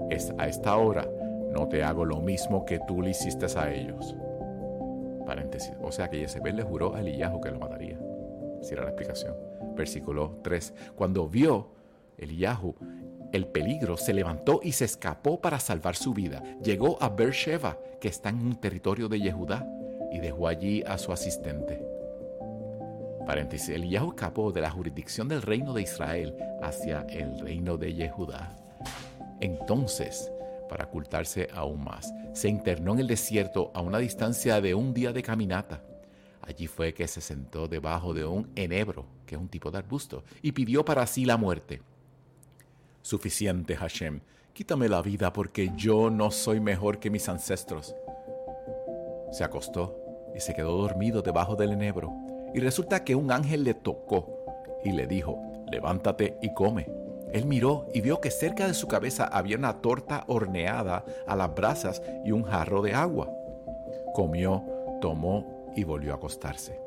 es 0.09 0.33
a 0.39 0.47
esta 0.47 0.75
hora 0.77 1.07
no 1.51 1.67
te 1.67 1.83
hago 1.83 2.05
lo 2.05 2.21
mismo 2.21 2.65
que 2.65 2.79
tú 2.87 3.03
le 3.03 3.11
hiciste 3.11 3.45
a 3.55 3.71
ellos. 3.71 4.15
O 5.81 5.91
sea 5.91 6.09
que 6.09 6.19
Jezebel 6.19 6.55
le 6.55 6.63
juró 6.63 6.95
a 6.95 7.01
Eliyahu 7.01 7.39
que 7.39 7.51
lo 7.51 7.59
mataría. 7.59 7.97
Era 8.69 8.83
la 8.83 8.89
explicación. 8.89 9.35
Versículo 9.75 10.39
3. 10.43 10.73
Cuando 10.95 11.27
vio 11.27 11.69
Eliyahu, 12.17 12.75
el 13.31 13.47
peligro, 13.47 13.97
se 13.97 14.13
levantó 14.13 14.61
y 14.63 14.71
se 14.71 14.85
escapó 14.85 15.41
para 15.41 15.59
salvar 15.59 15.95
su 15.95 16.13
vida. 16.13 16.41
Llegó 16.63 16.97
a 17.01 17.09
Beersheba, 17.09 17.77
que 17.99 18.07
está 18.07 18.29
en 18.29 18.45
un 18.45 18.55
territorio 18.55 19.09
de 19.09 19.19
Yehudá, 19.19 19.67
y 20.11 20.19
dejó 20.19 20.47
allí 20.47 20.83
a 20.83 20.97
su 20.97 21.11
asistente. 21.11 21.85
Paréntesis, 23.25 23.69
Eliyahu 23.69 24.09
escapó 24.09 24.51
de 24.53 24.61
la 24.61 24.71
jurisdicción 24.71 25.27
del 25.27 25.41
reino 25.41 25.73
de 25.73 25.81
Israel 25.81 26.33
hacia 26.61 27.01
el 27.09 27.39
reino 27.39 27.77
de 27.77 27.93
Yehudá. 27.93 28.55
Entonces, 29.41 30.31
para 30.69 30.85
ocultarse 30.85 31.49
aún 31.53 31.83
más, 31.83 32.13
se 32.33 32.47
internó 32.47 32.93
en 32.93 32.99
el 32.99 33.07
desierto 33.07 33.71
a 33.73 33.81
una 33.81 33.97
distancia 33.97 34.61
de 34.61 34.73
un 34.73 34.93
día 34.93 35.11
de 35.11 35.23
caminata. 35.23 35.81
Allí 36.47 36.67
fue 36.67 36.93
que 36.93 37.07
se 37.09 37.19
sentó 37.19 37.67
debajo 37.67 38.13
de 38.13 38.25
un 38.25 38.49
enebro, 38.55 39.05
que 39.25 39.35
es 39.35 39.41
un 39.41 39.49
tipo 39.49 39.69
de 39.69 39.79
arbusto, 39.79 40.23
y 40.41 40.53
pidió 40.53 40.85
para 40.85 41.05
sí 41.05 41.25
la 41.25 41.35
muerte. 41.35 41.81
Suficiente, 43.01 43.75
Hashem. 43.75 44.21
Quítame 44.53 44.87
la 44.87 45.01
vida 45.01 45.33
porque 45.33 45.71
yo 45.75 46.09
no 46.09 46.31
soy 46.31 46.61
mejor 46.61 46.99
que 46.99 47.09
mis 47.09 47.27
ancestros. 47.27 47.93
Se 49.31 49.43
acostó 49.43 49.99
y 50.35 50.39
se 50.39 50.53
quedó 50.53 50.77
dormido 50.77 51.21
debajo 51.21 51.57
del 51.57 51.73
enebro. 51.73 52.13
Y 52.53 52.61
resulta 52.61 53.03
que 53.03 53.13
un 53.13 53.29
ángel 53.29 53.65
le 53.65 53.73
tocó 53.73 54.33
y 54.85 54.93
le 54.93 55.05
dijo, 55.05 55.37
levántate 55.69 56.37
y 56.41 56.53
come. 56.53 56.89
Él 57.33 57.45
miró 57.45 57.87
y 57.93 57.99
vio 57.99 58.21
que 58.21 58.31
cerca 58.31 58.67
de 58.67 58.73
su 58.73 58.87
cabeza 58.87 59.25
había 59.25 59.57
una 59.57 59.81
torta 59.81 60.23
horneada 60.27 61.03
a 61.27 61.35
las 61.35 61.53
brasas 61.53 62.01
y 62.23 62.31
un 62.31 62.43
jarro 62.43 62.81
de 62.81 62.93
agua. 62.93 63.29
Comió, 64.13 64.63
tomó 65.01 65.56
y 65.77 65.83
volvió 65.83 66.11
a 66.11 66.15
acostarse. 66.15 66.81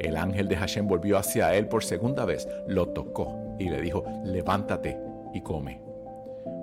El 0.00 0.16
ángel 0.16 0.48
de 0.48 0.56
Hashem 0.56 0.88
volvió 0.88 1.18
hacia 1.18 1.54
él 1.54 1.68
por 1.68 1.84
segunda 1.84 2.24
vez, 2.24 2.48
lo 2.66 2.88
tocó 2.88 3.38
y 3.58 3.68
le 3.68 3.80
dijo, 3.80 4.04
levántate 4.24 4.98
y 5.32 5.42
come, 5.42 5.80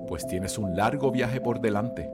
pues 0.08 0.28
tienes 0.28 0.58
un 0.58 0.76
largo 0.76 1.12
viaje 1.12 1.40
por 1.40 1.62
delante. 1.62 2.12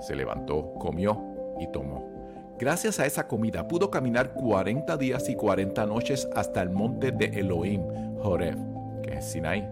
Se 0.00 0.14
levantó, 0.14 0.74
comió 0.74 1.20
y 1.60 1.66
tomó. 1.68 2.16
Gracias 2.58 3.00
a 3.00 3.06
esa 3.06 3.26
comida 3.26 3.68
pudo 3.68 3.90
caminar 3.90 4.32
40 4.32 4.96
días 4.96 5.28
y 5.28 5.34
40 5.34 5.84
noches 5.86 6.28
hasta 6.34 6.62
el 6.62 6.70
monte 6.70 7.12
de 7.12 7.26
Elohim, 7.26 7.82
Horeb, 8.22 8.56
que 9.02 9.14
es 9.14 9.24
Sinai. 9.24 9.68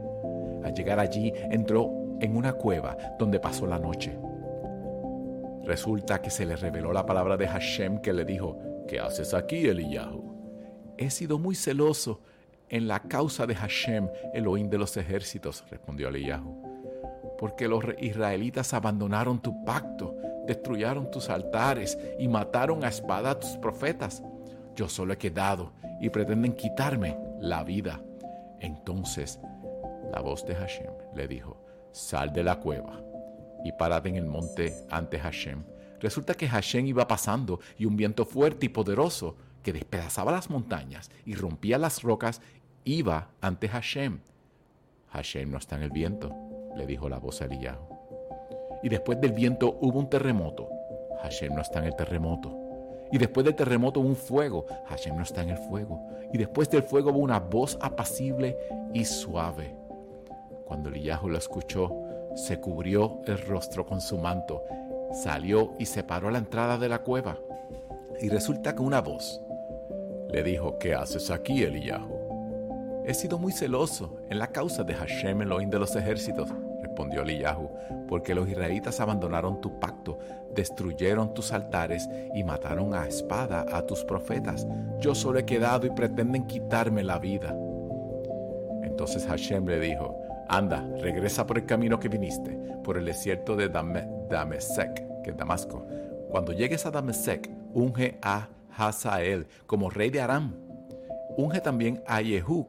Al 0.65 0.75
llegar 0.75 0.99
allí 0.99 1.33
entró 1.51 1.91
en 2.21 2.37
una 2.37 2.53
cueva 2.55 2.97
donde 3.19 3.39
pasó 3.39 3.67
la 3.67 3.79
noche. 3.79 4.19
Resulta 5.65 6.21
que 6.21 6.29
se 6.29 6.45
le 6.45 6.57
reveló 6.57 6.93
la 6.93 7.07
palabra 7.07 7.39
de 7.39 7.49
Hashem 7.49 8.01
que 8.03 8.13
le 8.13 8.27
dijo, 8.27 8.59
¿qué 8.87 9.01
haces 9.01 9.33
aquí, 9.33 9.67
Eliyahu? 9.67 10.95
He 10.99 11.11
sido 11.11 11.39
muy 11.39 11.55
celoso 11.55 12.21
en 12.69 12.87
la 12.87 13.01
causa 13.01 13.47
de 13.47 13.55
Hashem, 13.55 14.09
Elohim 14.35 14.69
de 14.69 14.77
los 14.77 14.97
ejércitos, 14.99 15.65
respondió 15.71 16.09
Eliyahu. 16.09 17.37
Porque 17.39 17.67
los 17.67 17.83
israelitas 17.99 18.75
abandonaron 18.75 19.41
tu 19.41 19.65
pacto, 19.65 20.15
destruyeron 20.47 21.11
tus 21.11 21.31
altares 21.31 21.99
y 22.19 22.29
mataron 22.29 22.85
a 22.85 22.89
espada 22.89 23.31
a 23.31 23.41
tus 23.41 23.57
profetas. 23.57 24.23
Yo 24.77 24.89
solo 24.89 25.15
he 25.15 25.19
quedado 25.19 25.73
y 25.99 26.11
pretenden 26.11 26.53
quitarme 26.53 27.17
la 27.41 27.65
vida. 27.65 28.03
Entonces 28.61 29.41
la 30.13 30.21
voz 30.21 30.45
de 30.45 30.55
Hashem 30.55 30.93
le 31.15 31.27
dijo, 31.27 31.57
sal 31.91 32.33
de 32.33 32.45
la 32.45 32.57
cueva 32.57 33.14
y 33.65 33.73
párate 33.73 34.11
en 34.11 34.17
el 34.17 34.27
monte 34.27 34.75
ante 34.91 35.19
Hashem. 35.19 35.65
Resulta 36.01 36.35
que 36.35 36.49
Hashem 36.49 36.87
iba 36.87 37.09
pasando 37.09 37.61
y 37.79 37.87
un 37.87 37.97
viento 37.97 38.27
fuerte 38.27 38.67
y 38.67 38.69
poderoso 38.69 39.37
que 39.63 39.73
despedazaba 39.73 40.31
las 40.31 40.51
montañas 40.51 41.11
y 41.25 41.35
rompía 41.35 41.79
las 41.79 42.03
rocas, 42.03 42.43
iba 42.85 43.31
ante 43.41 43.69
Hashem. 43.69 44.21
Hashem 45.11 45.51
no 45.51 45.59
está 45.59 45.77
en 45.77 45.83
el 45.83 45.91
viento, 45.91 46.35
le 46.77 46.87
dijo 46.87 47.09
la 47.09 47.19
voz 47.19 47.41
a 47.41 47.47
Eliyahu. 47.47 47.89
Y 48.83 48.91
después 48.91 49.19
del 49.21 49.33
viento 49.33 49.79
hubo 49.81 49.99
un 49.99 50.11
terremoto. 50.11 50.69
Hashem 51.23 51.55
no 51.55 51.63
está 51.63 51.79
en 51.79 51.87
el 51.87 51.97
terremoto. 51.97 52.55
Y 53.11 53.17
después 53.17 53.47
del 53.47 53.55
terremoto 53.55 54.01
hubo 54.01 54.09
un 54.09 54.17
fuego. 54.17 54.67
Hashem 54.89 55.17
no 55.17 55.23
está 55.23 55.43
en 55.43 55.51
el 55.51 55.59
fuego. 55.59 56.07
Y 56.33 56.37
después 56.37 56.69
del 56.69 56.83
fuego 56.83 57.11
hubo 57.11 57.21
una 57.21 57.41
voz 57.41 57.79
apacible 57.81 58.59
y 58.93 59.07
suave. 59.07 59.75
Cuando 60.67 60.91
Eliyahu 60.91 61.31
lo 61.31 61.39
escuchó, 61.39 61.97
se 62.35 62.61
cubrió 62.61 63.21
el 63.27 63.39
rostro 63.39 63.87
con 63.87 64.01
su 64.01 64.19
manto, 64.19 64.63
salió 65.13 65.73
y 65.79 65.87
se 65.87 66.03
paró 66.03 66.29
a 66.29 66.33
la 66.33 66.39
entrada 66.39 66.79
de 66.79 66.89
la 66.89 67.01
cueva. 67.01 67.39
Y 68.21 68.29
resulta 68.29 68.75
que 68.75 68.83
una 68.83 69.01
voz 69.01 69.41
le 70.31 70.43
dijo, 70.43 70.79
¿qué 70.79 70.95
haces 70.95 71.31
aquí, 71.31 71.63
Eliyahu? 71.63 73.05
He 73.05 73.15
sido 73.15 73.39
muy 73.39 73.53
celoso 73.53 74.17
en 74.31 74.39
la 74.39 74.49
causa 74.49 74.83
de 74.83 74.95
Hashem 74.95 75.43
Elohim 75.43 75.71
de 75.71 75.79
los 75.79 75.95
ejércitos, 75.95 76.49
respondió 76.81 77.23
Eliyahu, 77.23 77.69
porque 78.09 78.35
los 78.35 78.49
israelitas 78.49 78.99
abandonaron 78.99 79.61
tu 79.61 79.79
pacto, 79.79 80.19
destruyeron 80.55 81.35
tus 81.35 81.53
altares 81.53 82.09
y 82.35 82.43
mataron 82.45 82.95
a 82.95 83.07
espada 83.07 83.67
a 83.71 83.83
tus 83.83 84.05
profetas. 84.05 84.67
Yo 85.01 85.15
solo 85.15 85.39
he 85.39 85.45
quedado 85.45 85.87
y 85.87 85.91
pretenden 85.91 86.47
quitarme 86.47 87.03
la 87.05 87.19
vida. 87.19 87.55
Entonces 88.83 89.27
Hashem 89.27 89.67
le 89.67 89.81
dijo, 89.81 90.24
anda, 90.49 90.87
regresa 91.01 91.47
por 91.47 91.59
el 91.59 91.67
camino 91.67 91.99
que 91.99 92.09
viniste, 92.09 92.51
por 92.83 92.97
el 92.97 93.05
desierto 93.05 93.57
de 93.57 93.69
Damesek, 93.69 95.23
que 95.23 95.31
es 95.31 95.37
Damasco. 95.37 95.87
Cuando 96.31 96.53
llegues 96.53 96.87
a 96.87 96.91
Damesek, 96.91 97.51
unge 97.73 98.19
a 98.23 98.49
Hazael 98.77 99.47
como 99.67 99.91
rey 99.91 100.11
de 100.11 100.21
Aram. 100.21 100.55
Unge 101.37 101.61
también 101.61 102.03
a 102.07 102.21
Yehu, 102.21 102.69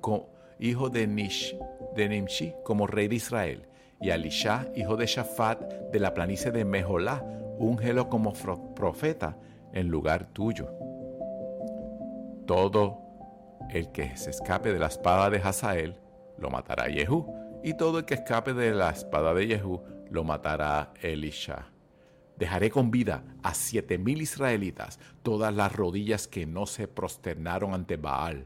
hijo 0.59 0.89
de, 0.89 1.07
Nish, 1.07 1.57
de 1.95 2.09
Nimshi, 2.09 2.53
como 2.63 2.87
rey 2.87 3.07
de 3.07 3.15
Israel. 3.15 3.67
Y 4.01 4.09
a 4.09 4.15
Elisha, 4.15 4.67
hijo 4.75 4.97
de 4.97 5.05
Shafat, 5.05 5.61
de 5.91 5.99
la 5.99 6.13
planicie 6.13 6.51
de 6.51 6.65
Meholá, 6.65 7.23
úngelo 7.57 8.09
como 8.09 8.33
profeta 8.75 9.37
en 9.73 9.87
lugar 9.87 10.25
tuyo. 10.33 10.69
Todo 12.45 12.99
el 13.69 13.91
que 13.91 14.15
se 14.17 14.29
escape 14.29 14.73
de 14.73 14.79
la 14.79 14.87
espada 14.87 15.29
de 15.29 15.37
Hazael 15.37 15.95
lo 16.37 16.49
matará 16.49 16.85
Jehú, 16.85 17.25
y 17.65 17.73
todo 17.73 17.97
el 17.97 18.05
que 18.05 18.13
escape 18.13 18.53
de 18.53 18.75
la 18.75 18.91
espada 18.91 19.33
de 19.33 19.47
Jehú 19.47 19.81
lo 20.11 20.23
matará 20.23 20.93
Elisha. 21.01 21.65
Dejaré 22.37 22.69
con 22.69 22.91
vida 22.91 23.23
a 23.41 23.55
siete 23.55 23.97
mil 23.97 24.21
israelitas, 24.21 24.99
todas 25.23 25.51
las 25.51 25.75
rodillas 25.75 26.27
que 26.27 26.45
no 26.45 26.67
se 26.67 26.87
prosternaron 26.87 27.73
ante 27.73 27.97
Baal, 27.97 28.45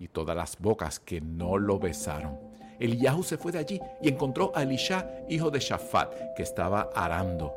y 0.00 0.08
todas 0.08 0.34
las 0.36 0.58
bocas 0.58 0.98
que 0.98 1.20
no 1.20 1.56
lo 1.56 1.78
besaron. 1.78 2.36
Eliyahu 2.80 3.22
se 3.22 3.38
fue 3.38 3.52
de 3.52 3.60
allí 3.60 3.80
y 4.02 4.08
encontró 4.08 4.50
a 4.56 4.64
Elisha, 4.64 5.08
hijo 5.28 5.52
de 5.52 5.60
Shafat, 5.60 6.34
que 6.34 6.42
estaba 6.42 6.90
arando. 6.96 7.54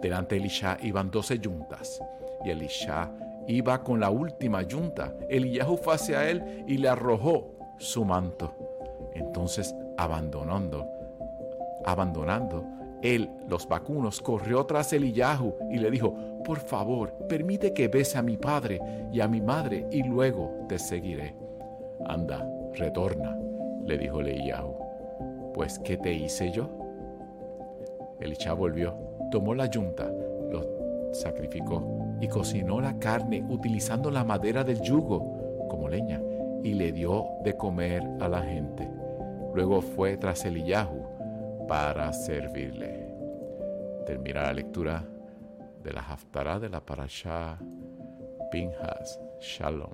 Delante 0.00 0.36
de 0.36 0.42
Elisha 0.42 0.78
iban 0.82 1.10
doce 1.10 1.40
yuntas, 1.40 2.00
y 2.44 2.50
Elisha 2.50 3.10
iba 3.48 3.82
con 3.82 3.98
la 3.98 4.10
última 4.10 4.62
yunta. 4.62 5.16
Eliyahu 5.28 5.78
fue 5.78 5.96
hacia 5.96 6.30
él 6.30 6.64
y 6.68 6.78
le 6.78 6.88
arrojó 6.88 7.56
su 7.78 8.04
manto. 8.04 8.54
Entonces, 9.14 9.74
abandonando, 9.98 10.88
abandonando, 11.84 12.64
él, 13.02 13.30
los 13.46 13.68
vacunos, 13.68 14.20
corrió 14.20 14.64
tras 14.64 14.92
Eliyahu 14.92 15.54
y 15.70 15.78
le 15.78 15.90
dijo, 15.90 16.14
por 16.44 16.58
favor, 16.58 17.12
permite 17.28 17.72
que 17.72 17.88
bese 17.88 18.16
a 18.16 18.22
mi 18.22 18.36
padre 18.36 18.80
y 19.12 19.20
a 19.20 19.28
mi 19.28 19.40
madre 19.40 19.86
y 19.90 20.02
luego 20.02 20.66
te 20.68 20.78
seguiré. 20.78 21.34
Anda, 22.06 22.48
retorna, 22.74 23.36
le 23.84 23.98
dijo 23.98 24.20
Eliyahu. 24.20 25.52
Pues, 25.52 25.78
¿qué 25.80 25.96
te 25.96 26.12
hice 26.12 26.50
yo? 26.50 26.68
Elisha 28.20 28.52
volvió, 28.52 28.94
tomó 29.30 29.54
la 29.54 29.66
yunta, 29.66 30.10
lo 30.50 31.12
sacrificó 31.12 31.84
y 32.20 32.28
cocinó 32.28 32.80
la 32.80 32.98
carne 32.98 33.44
utilizando 33.48 34.10
la 34.10 34.24
madera 34.24 34.64
del 34.64 34.80
yugo 34.80 35.66
como 35.68 35.88
leña 35.88 36.20
y 36.62 36.74
le 36.74 36.92
dio 36.92 37.26
de 37.42 37.56
comer 37.56 38.02
a 38.20 38.28
la 38.28 38.42
gente. 38.42 38.88
Luego 39.58 39.82
fue 39.82 40.16
tras 40.16 40.44
Eliyahu 40.44 41.66
para 41.66 42.12
servirle. 42.12 43.12
Termina 44.06 44.42
la 44.42 44.52
lectura 44.52 45.04
de 45.82 45.92
la 45.92 46.00
Haftarah 46.00 46.60
de 46.60 46.68
la 46.68 46.78
Parashá 46.78 47.58
Pinhas 48.52 49.18
Shalom. 49.40 49.90